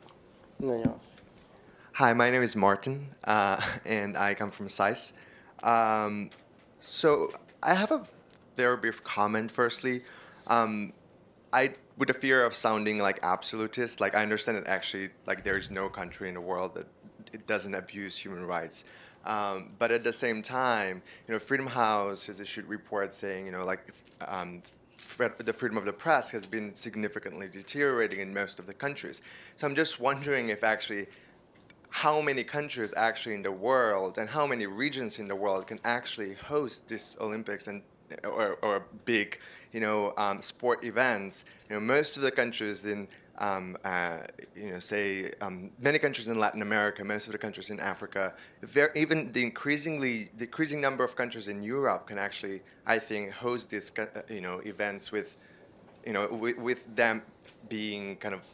[0.59, 0.99] No, no.
[1.93, 5.13] Hi, my name is Martin, uh, and I come from SAIS.
[5.63, 6.29] Um,
[6.79, 7.31] so
[7.61, 8.03] I have a
[8.57, 9.51] very brief comment.
[9.51, 10.03] Firstly,
[10.47, 10.93] um,
[11.53, 15.57] I, with the fear of sounding like absolutist, like I understand that actually, like there
[15.57, 16.87] is no country in the world that
[17.33, 18.83] it doesn't abuse human rights.
[19.25, 23.51] Um, but at the same time, you know, Freedom House has issued reports saying, you
[23.51, 23.91] know, like
[24.27, 24.61] um,
[25.17, 29.21] the freedom of the press has been significantly deteriorating in most of the countries.
[29.55, 31.07] So I'm just wondering if actually
[31.89, 35.77] how many countries actually in the world and how many regions in the world can
[35.83, 37.81] actually host these Olympics and
[38.23, 39.39] or, or big,
[39.71, 41.45] you know, um, sport events.
[41.69, 43.07] You know, most of the countries in
[43.41, 44.19] um, uh,
[44.55, 48.35] you know, say um, many countries in Latin America, most of the countries in Africa,
[48.95, 53.71] even the increasingly the increasing number of countries in Europe can actually, I think, host
[53.71, 55.37] these uh, you know events with,
[56.05, 57.23] you know, with, with them
[57.67, 58.45] being kind of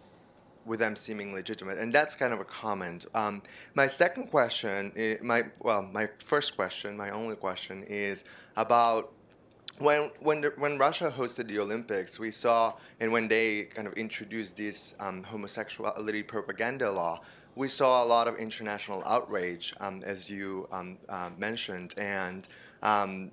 [0.66, 3.06] with them seeming legitimate, and that's kind of a comment.
[3.14, 3.42] Um,
[3.74, 8.24] my second question, eh, my well, my first question, my only question is
[8.56, 9.12] about
[9.80, 13.94] when when the, when Russia hosted the Olympics, we saw, and when they kind of
[13.94, 17.22] introduced this um, homosexuality propaganda law,
[17.56, 22.48] we saw a lot of international outrage, um, as you um, uh, mentioned, and
[22.82, 23.32] um,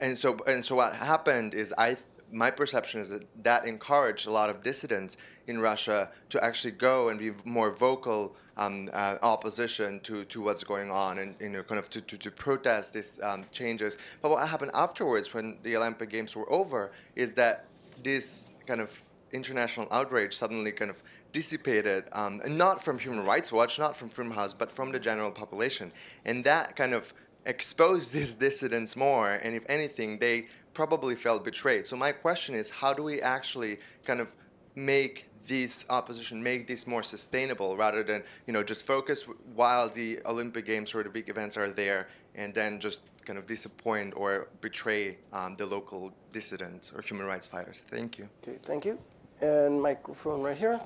[0.00, 1.96] and so and so what happened is I
[2.32, 7.08] my perception is that that encouraged a lot of dissidents in Russia to actually go
[7.08, 11.62] and be more vocal um, uh, opposition to, to what's going on and you know
[11.62, 13.96] kind of to, to, to protest these um, changes.
[14.20, 17.66] But what happened afterwards when the Olympic Games were over is that
[18.02, 18.90] this kind of
[19.32, 21.02] international outrage suddenly kind of
[21.32, 25.30] dissipated, um, not from Human Rights Watch, not from Freedom House, but from the general
[25.30, 25.92] population.
[26.24, 27.12] And that kind of
[27.44, 30.46] exposed these dissidents more, and if anything, they
[30.78, 31.84] probably felt betrayed.
[31.88, 34.28] So my question is, how do we actually kind of
[34.76, 39.24] make this opposition, make this more sustainable, rather than you know just focus
[39.60, 42.00] while the Olympic Games or the big events are there,
[42.36, 47.48] and then just kind of disappoint or betray um, the local dissidents or human rights
[47.48, 47.84] fighters.
[47.94, 48.28] Thank you.
[48.40, 48.94] Okay, thank you.
[49.40, 50.78] And microphone right here.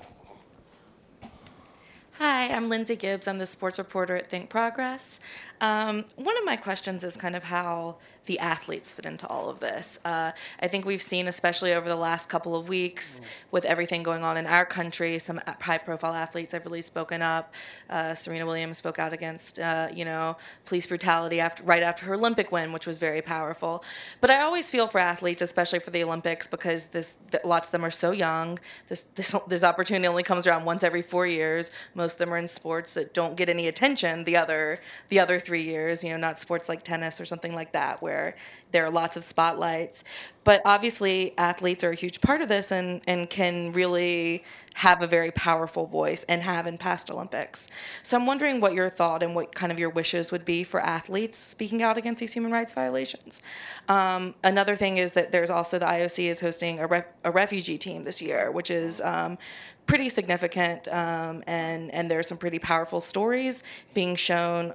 [2.18, 3.26] Hi, I'm Lindsay Gibbs.
[3.26, 5.18] I'm the sports reporter at Think Progress.
[5.62, 9.58] Um, one of my questions is kind of how the athletes fit into all of
[9.58, 9.98] this.
[10.04, 10.30] Uh,
[10.60, 13.24] I think we've seen, especially over the last couple of weeks, mm.
[13.50, 17.52] with everything going on in our country, some high profile athletes have really spoken up.
[17.90, 20.36] Uh, Serena Williams spoke out against, uh, you know,
[20.66, 23.84] police brutality after, right after her Olympic win, which was very powerful.
[24.20, 27.14] But I always feel for athletes, especially for the Olympics, because this,
[27.44, 28.58] lots of them are so young.
[28.86, 31.72] This, this, this opportunity only comes around once every four years.
[31.94, 35.40] Most of them are in sports that don't get any attention the other, the other
[35.40, 38.36] three years, you know, not sports like tennis or something like that, where
[38.70, 40.04] there are lots of spotlights.
[40.44, 44.42] But obviously, athletes are a huge part of this and, and can really
[44.74, 47.68] have a very powerful voice and have in past Olympics.
[48.02, 50.80] So I'm wondering what your thought and what kind of your wishes would be for
[50.80, 53.40] athletes speaking out against these human rights violations.
[53.88, 58.04] Um, another thing is that there's also the IOC is hosting a, a refugee team
[58.04, 59.38] this year, which is um,
[59.86, 63.62] pretty significant, um, and and there's some pretty powerful stories
[63.94, 64.72] being shown.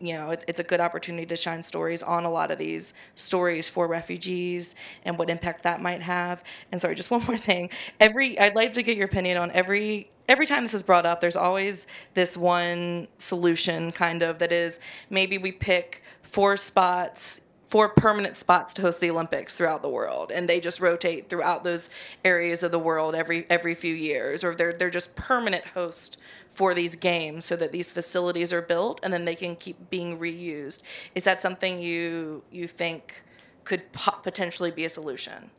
[0.00, 2.94] You know, it, it's a good opportunity to shine stories on a lot of these
[3.14, 4.74] stories for refugees
[5.04, 6.44] and what impact that might have.
[6.72, 7.70] And sorry, just one more thing.
[7.98, 11.20] Every I'd like to get your opinion on every every time this is brought up,
[11.20, 14.78] there's always this one solution kind of that is
[15.10, 17.40] maybe we pick four spots
[17.70, 21.62] four permanent spots to host the Olympics throughout the world, and they just rotate throughout
[21.62, 21.88] those
[22.24, 26.18] areas of the world every every few years, or they're they're just permanent host
[26.52, 30.18] for these games, so that these facilities are built and then they can keep being
[30.18, 30.80] reused.
[31.14, 33.22] Is that something you you think
[33.64, 35.50] could po- potentially be a solution?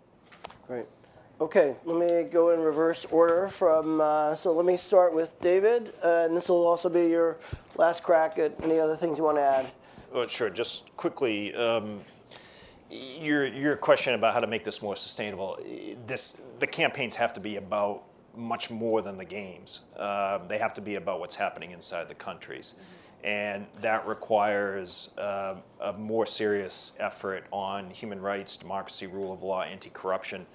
[0.67, 0.85] Great.
[1.39, 5.91] Okay, let me go in reverse order from, uh, so let me start with David,
[6.03, 7.37] uh, and this will also be your
[7.77, 9.71] last crack at any other things you want to add.
[10.13, 10.49] Well, sure.
[10.49, 12.01] Just quickly, um,
[12.89, 15.57] your your question about how to make this more sustainable.
[16.05, 18.03] This the campaigns have to be about
[18.35, 19.81] much more than the games.
[19.95, 22.73] Uh, they have to be about what's happening inside the countries,
[23.23, 29.61] and that requires uh, a more serious effort on human rights, democracy, rule of law,
[29.63, 30.45] anti-corruption,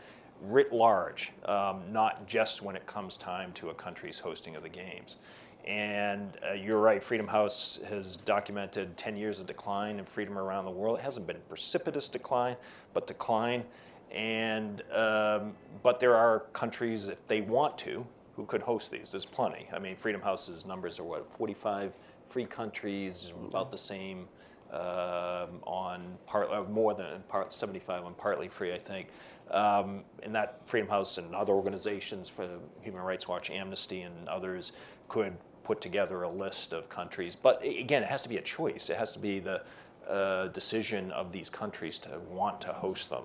[0.43, 4.69] writ large, um, not just when it comes time to a country's hosting of the
[4.69, 5.17] games.
[5.67, 10.65] And uh, you're right, Freedom House has documented 10 years of decline in freedom around
[10.65, 10.99] the world.
[10.99, 12.57] It hasn't been precipitous decline,
[12.95, 13.65] but decline.
[14.13, 18.07] And um, but there are countries, if they want to,
[18.37, 19.11] who could host these.
[19.11, 19.67] There's plenty.
[19.73, 21.93] I mean, Freedom House's numbers are what 45
[22.29, 24.29] free countries, about the same
[24.73, 29.09] um, on part uh, more than part 75 on partly free, I think.
[29.51, 32.49] Um, and that Freedom House and other organizations for
[32.83, 34.73] Human Rights Watch, Amnesty, and others
[35.09, 35.37] could
[35.67, 37.35] put together a list of countries.
[37.35, 38.89] But again, it has to be a choice.
[38.89, 39.63] It has to be the
[40.09, 43.25] uh, decision of these countries to want to host them.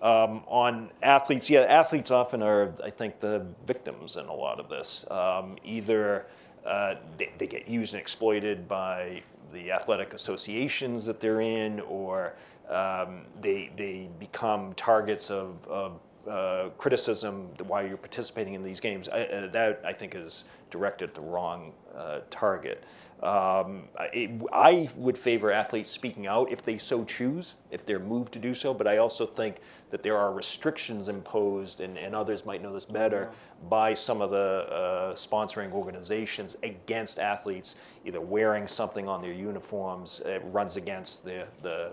[0.00, 4.68] Um, on athletes, yeah, athletes often are, I think, the victims in a lot of
[4.68, 5.04] this.
[5.10, 6.26] Um, either
[6.64, 9.22] uh, they, they, get used and exploited by
[9.52, 12.34] the athletic associations that they're in, or
[12.68, 19.08] um, they, they become targets of, of uh, criticism while you're participating in these games.
[19.08, 22.84] I, uh, that I think is directed at the wrong uh, target.
[23.22, 28.32] Um, it, I would favor athletes speaking out if they so choose, if they're moved
[28.32, 29.58] to do so, but I also think
[29.90, 33.30] that there are restrictions imposed, and, and others might know this better,
[33.68, 40.20] by some of the uh, sponsoring organizations against athletes either wearing something on their uniforms.
[40.24, 41.92] It runs against the, the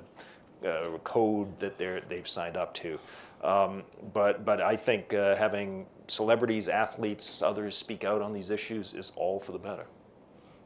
[0.67, 2.97] uh, code that they're, they've signed up to.
[3.41, 3.83] Um,
[4.13, 9.11] but, but I think uh, having celebrities, athletes, others speak out on these issues is
[9.15, 9.85] all for the better.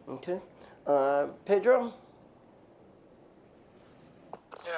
[0.10, 0.40] Okay.
[0.88, 1.94] Uh, Pedro?
[4.66, 4.72] Yeah.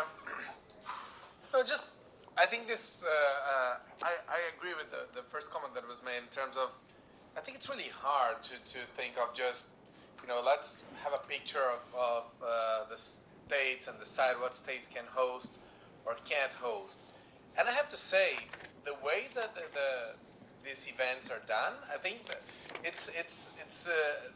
[1.53, 1.87] No, just,
[2.37, 6.01] I think this, uh, uh, I, I agree with the, the first comment that was
[6.03, 6.69] made in terms of,
[7.37, 9.69] I think it's really hard to, to think of just,
[10.21, 14.87] you know, let's have a picture of, of uh, the states and decide what states
[14.93, 15.59] can host
[16.05, 16.99] or can't host.
[17.57, 18.51] And I have to say,
[18.85, 19.89] the way that the, the
[20.63, 22.25] these events are done, I think
[22.83, 23.93] it's it's it's uh,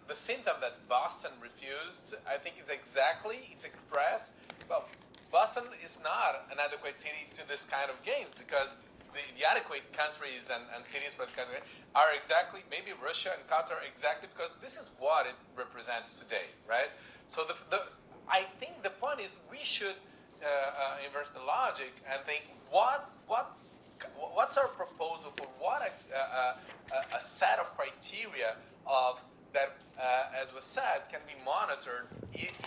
[0.07, 2.15] the symptom that Boston refused.
[2.29, 4.31] I think it's exactly it's expressed.
[4.69, 4.85] Well,
[5.31, 8.73] Boston is not an adequate city to this kind of games because
[9.13, 11.57] the, the adequate countries and, and cities for the country
[11.95, 16.89] are exactly maybe Russia and Qatar exactly because this is what it represents today, right?
[17.27, 17.81] So the, the
[18.29, 19.97] I think the point is we should
[20.41, 23.55] uh, uh, inverse the logic and think what what
[24.33, 28.55] what's our proposal for what a, a, a set of criteria
[28.87, 29.21] of
[29.53, 32.07] that, uh, as was said, can be monitored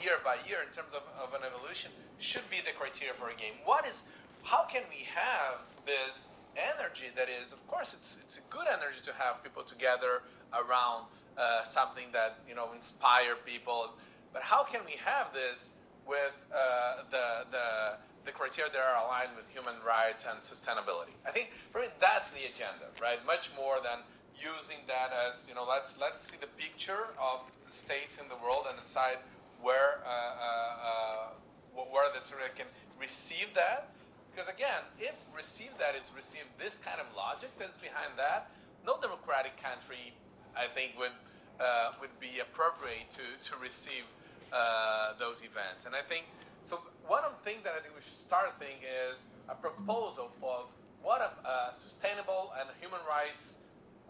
[0.02, 3.34] year by year in terms of, of, an evolution should be the criteria for a
[3.34, 3.54] game.
[3.64, 4.02] What is,
[4.42, 9.00] how can we have this energy that is, of course, it's it's a good energy
[9.04, 10.22] to have people together
[10.52, 11.06] around
[11.38, 13.90] uh, something that you know inspire people,
[14.32, 15.70] but how can we have this
[16.06, 21.14] with uh, the the the criteria that are aligned with human rights and sustainability.
[21.26, 23.18] I think for me that's the agenda, right?
[23.26, 23.98] Much more than
[24.38, 28.66] using that as you know let's let's see the picture of states in the world
[28.68, 29.18] and decide
[29.60, 32.66] where uh, uh, uh, where the Syria can
[33.00, 33.88] receive that.
[34.32, 38.50] Because again, if receive that is receive this kind of logic that's behind that,
[38.86, 40.12] no democratic country,
[40.56, 41.14] I think, would
[41.60, 44.04] uh, would be appropriate to to receive
[44.52, 45.86] uh, those events.
[45.86, 46.26] And I think
[46.64, 46.80] so.
[47.06, 50.66] One of the things that I think we should start thinking is a proposal of
[51.02, 53.58] what a uh, sustainable and human rights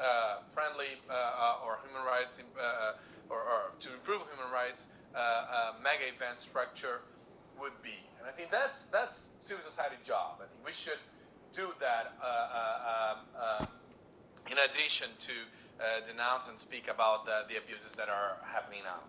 [0.00, 2.92] uh, friendly uh, uh, or human rights uh,
[3.30, 4.88] or, or, to improve human rights
[5.82, 7.00] mega event structure
[7.60, 7.96] would be.
[8.18, 10.40] And I think that's that's civil society job.
[10.42, 11.00] I think we should
[11.52, 13.66] do that um, um,
[14.50, 15.32] in addition to
[16.06, 19.00] denounce and speak about the, the abuses that are happening now.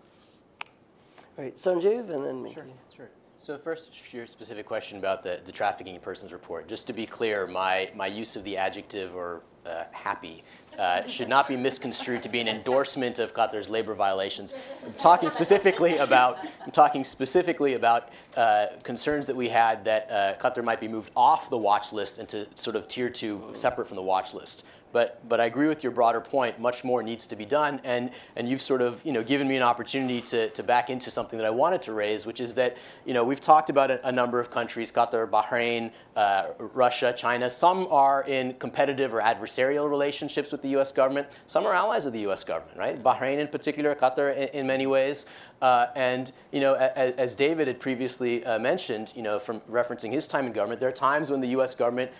[1.36, 2.52] Right, Sunjeev, and then me.
[2.52, 3.10] Sure, sure.
[3.38, 6.68] So first, your specific question about the, the trafficking persons report.
[6.68, 10.44] Just to be clear, my, my use of the adjective or uh, happy
[10.78, 14.54] uh, should not be misconstrued to be an endorsement of Qatar's labor violations.
[14.84, 20.34] I'm talking specifically about I'm talking specifically about uh, concerns that we had that uh,
[20.38, 23.96] Qatar might be moved off the watch list into sort of tier two, separate from
[23.96, 24.64] the watch list.
[24.94, 26.60] But, but I agree with your broader point.
[26.60, 29.56] Much more needs to be done, and, and you've sort of you know given me
[29.56, 32.76] an opportunity to, to back into something that I wanted to raise, which is that
[33.04, 37.50] you know we've talked about a, a number of countries: Qatar, Bahrain, uh, Russia, China.
[37.50, 40.92] Some are in competitive or adversarial relationships with the U.S.
[40.92, 41.26] government.
[41.48, 42.44] Some are allies of the U.S.
[42.44, 43.02] government, right?
[43.02, 45.26] Bahrain in particular, Qatar in, in many ways,
[45.60, 50.12] uh, and you know as, as David had previously uh, mentioned, you know from referencing
[50.12, 51.74] his time in government, there are times when the U.S.
[51.74, 52.12] government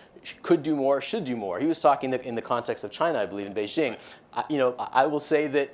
[0.43, 1.61] could do more, should do more.
[1.61, 3.99] He was talking in the context of China, I believe, in Beijing.
[4.33, 5.73] I, you know, I will say that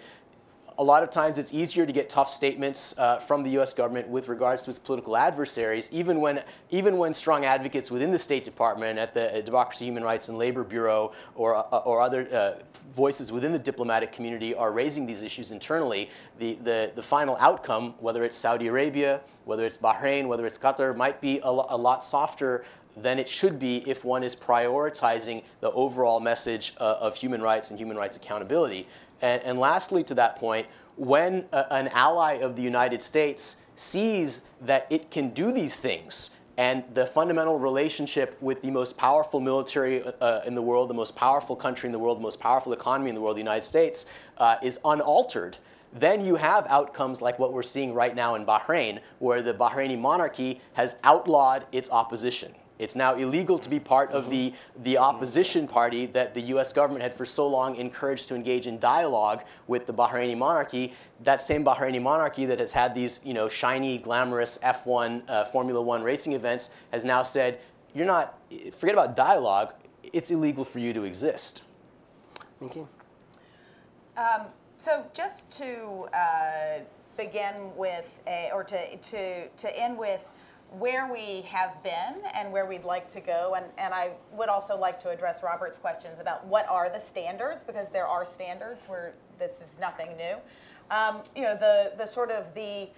[0.79, 3.75] a lot of times it's easier to get tough statements uh, from the U.S.
[3.75, 8.19] government with regards to its political adversaries, even when, even when strong advocates within the
[8.19, 12.27] State Department, at the uh, Democracy, Human Rights, and Labor Bureau, or, uh, or other
[12.33, 12.63] uh,
[12.95, 16.09] voices within the diplomatic community are raising these issues internally.
[16.39, 20.97] The, the, the final outcome, whether it's Saudi Arabia, whether it's Bahrain, whether it's Qatar,
[20.97, 22.65] might be a, a lot softer
[23.03, 27.71] than it should be if one is prioritizing the overall message uh, of human rights
[27.71, 28.87] and human rights accountability.
[29.23, 30.67] And, and lastly, to that point,
[30.97, 36.31] when a, an ally of the United States sees that it can do these things,
[36.57, 41.17] and the fundamental relationship with the most powerful military uh, in the world, the most
[41.17, 44.05] powerful country in the world, the most powerful economy in the world, the United States,
[44.37, 45.57] uh, is unaltered,
[45.93, 49.99] then you have outcomes like what we're seeing right now in Bahrain, where the Bahraini
[49.99, 52.55] monarchy has outlawed its opposition.
[52.81, 54.55] It's now illegal to be part of the,
[54.85, 58.79] the opposition party that the US government had for so long encouraged to engage in
[58.79, 60.95] dialogue with the Bahraini monarchy.
[61.23, 65.83] That same Bahraini monarchy that has had these you know, shiny, glamorous F1, uh, Formula
[65.83, 67.61] One racing events has now said,
[67.95, 68.39] you're not,
[68.73, 69.75] forget about dialogue,
[70.15, 71.63] it's illegal for you to exist.
[72.59, 72.89] Thank you.
[74.17, 74.47] Um,
[74.79, 76.79] so just to uh,
[77.19, 80.33] begin with, a, or to, to, to end with,
[80.79, 83.55] where we have been and where we'd like to go.
[83.57, 87.63] And, and I would also like to address Robert's questions about what are the standards,
[87.63, 90.37] because there are standards where this is nothing new.
[90.91, 92.89] Um, you know, the, the sort of the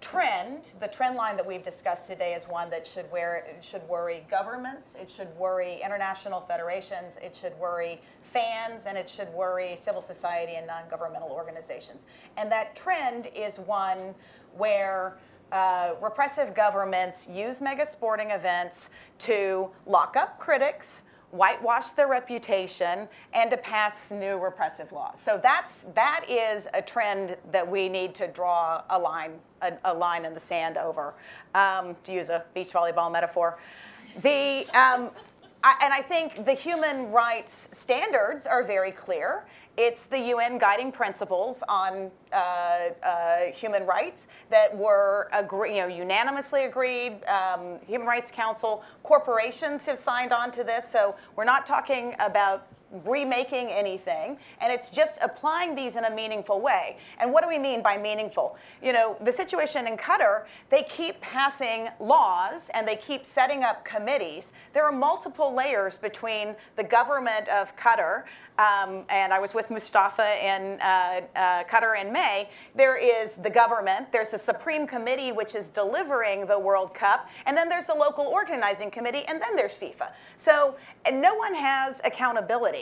[0.00, 4.24] trend, the trend line that we've discussed today is one that should, wear, should worry
[4.30, 10.00] governments, it should worry international federations, it should worry fans, and it should worry civil
[10.00, 12.06] society and non-governmental organizations.
[12.36, 14.14] And that trend is one
[14.56, 15.18] where
[15.52, 23.50] uh, repressive governments use mega sporting events to lock up critics, whitewash their reputation, and
[23.50, 25.20] to pass new repressive laws.
[25.20, 29.94] So that's that is a trend that we need to draw a line a, a
[29.94, 31.14] line in the sand over.
[31.54, 33.58] Um, to use a beach volleyball metaphor,
[34.22, 35.10] the um,
[35.64, 39.44] I, and I think the human rights standards are very clear.
[39.80, 42.36] It's the UN guiding principles on uh,
[43.00, 47.24] uh, human rights that were agree, you know, unanimously agreed.
[47.26, 52.66] Um, human Rights Council, corporations have signed on to this, so we're not talking about
[53.04, 56.96] remaking anything, and it's just applying these in a meaningful way.
[57.18, 58.56] And what do we mean by meaningful?
[58.82, 63.84] You know, the situation in Qatar, they keep passing laws and they keep setting up
[63.84, 64.52] committees.
[64.72, 68.24] There are multiple layers between the government of Qatar,
[68.58, 72.48] um, and I was with Mustafa in uh, uh, Qatar in May.
[72.74, 77.56] There is the government, there's a Supreme Committee which is delivering the World Cup, and
[77.56, 80.10] then there's the local organizing committee, and then there's FIFA.
[80.36, 80.74] So
[81.12, 82.77] no one has accountability,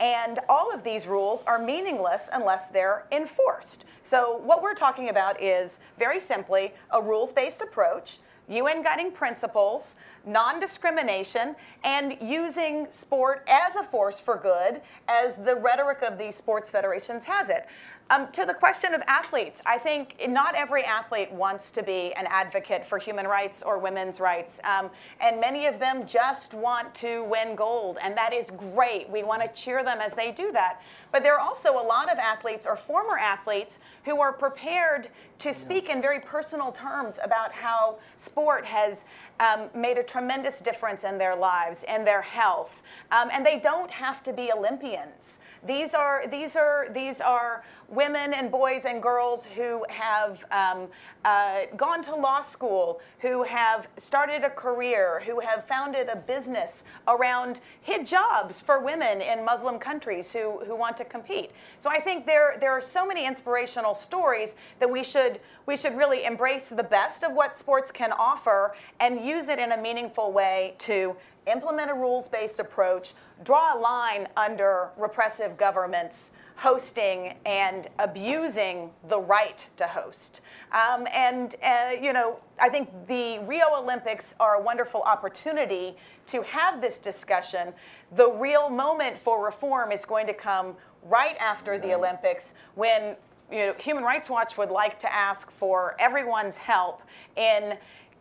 [0.00, 3.84] and all of these rules are meaningless unless they're enforced.
[4.02, 8.18] So what we're talking about is very simply a rules-based approach
[8.50, 9.94] UN guiding principles,
[10.26, 11.54] non discrimination,
[11.84, 17.22] and using sport as a force for good, as the rhetoric of these sports federations
[17.24, 17.66] has it.
[18.10, 22.26] Um, to the question of athletes, I think not every athlete wants to be an
[22.28, 24.58] advocate for human rights or women's rights.
[24.64, 29.08] Um, and many of them just want to win gold, and that is great.
[29.08, 30.82] We want to cheer them as they do that.
[31.12, 35.08] But there are also a lot of athletes or former athletes who are prepared
[35.38, 39.04] to speak in very personal terms about how sport has
[39.40, 42.82] um, made a tremendous difference in their lives and their health.
[43.10, 45.38] Um, and they don't have to be Olympians.
[45.66, 50.88] These are, these are, these are women and boys and girls who have um,
[51.24, 56.84] uh, gone to law school, who have started a career, who have founded a business
[57.08, 61.50] around hijabs for women in Muslim countries who, who want to compete.
[61.78, 65.96] So I think there, there are so many inspirational stories that we should, we should
[65.96, 70.32] really embrace the best of what sports can offer and use it in a meaningful
[70.32, 73.14] way to implement a rules based approach,
[73.44, 80.42] draw a line under repressive governments hosting and abusing the right to host.
[80.72, 85.96] Um, and, uh, you know, I think the Rio Olympics are a wonderful opportunity
[86.26, 87.72] to have this discussion.
[88.12, 93.16] The real moment for reform is going to come right after the Olympics when
[93.50, 97.02] you know, Human Rights Watch would like to ask for everyone's help
[97.36, 97.76] in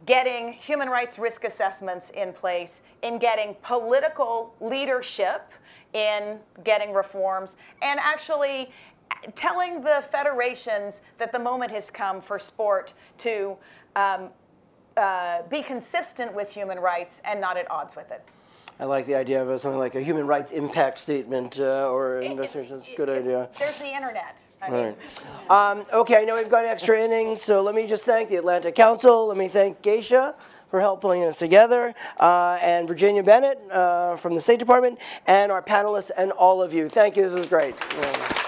[0.06, 5.52] getting human rights risk assessments in place, in getting political leadership
[5.94, 8.72] in getting reforms, and actually
[9.36, 13.58] telling the federations that the moment has come for sport to
[13.96, 14.30] um,
[14.98, 18.24] uh, be consistent with human rights and not at odds with it.
[18.80, 22.78] I like the idea of something like a human rights impact statement uh, or investigation.
[22.78, 23.50] That's a good idea.
[23.58, 24.38] There's the internet.
[25.50, 28.76] Um, okay, I know we've got extra innings, so let me just thank the Atlantic
[28.76, 29.28] Council.
[29.28, 30.36] Let me thank Geysha
[30.70, 35.64] for helping us together, uh, and Virginia Bennett uh, from the State Department, and our
[35.64, 36.90] panelists, and all of you.
[36.90, 37.28] Thank you.
[37.28, 37.76] This was great.
[38.02, 38.39] Yeah.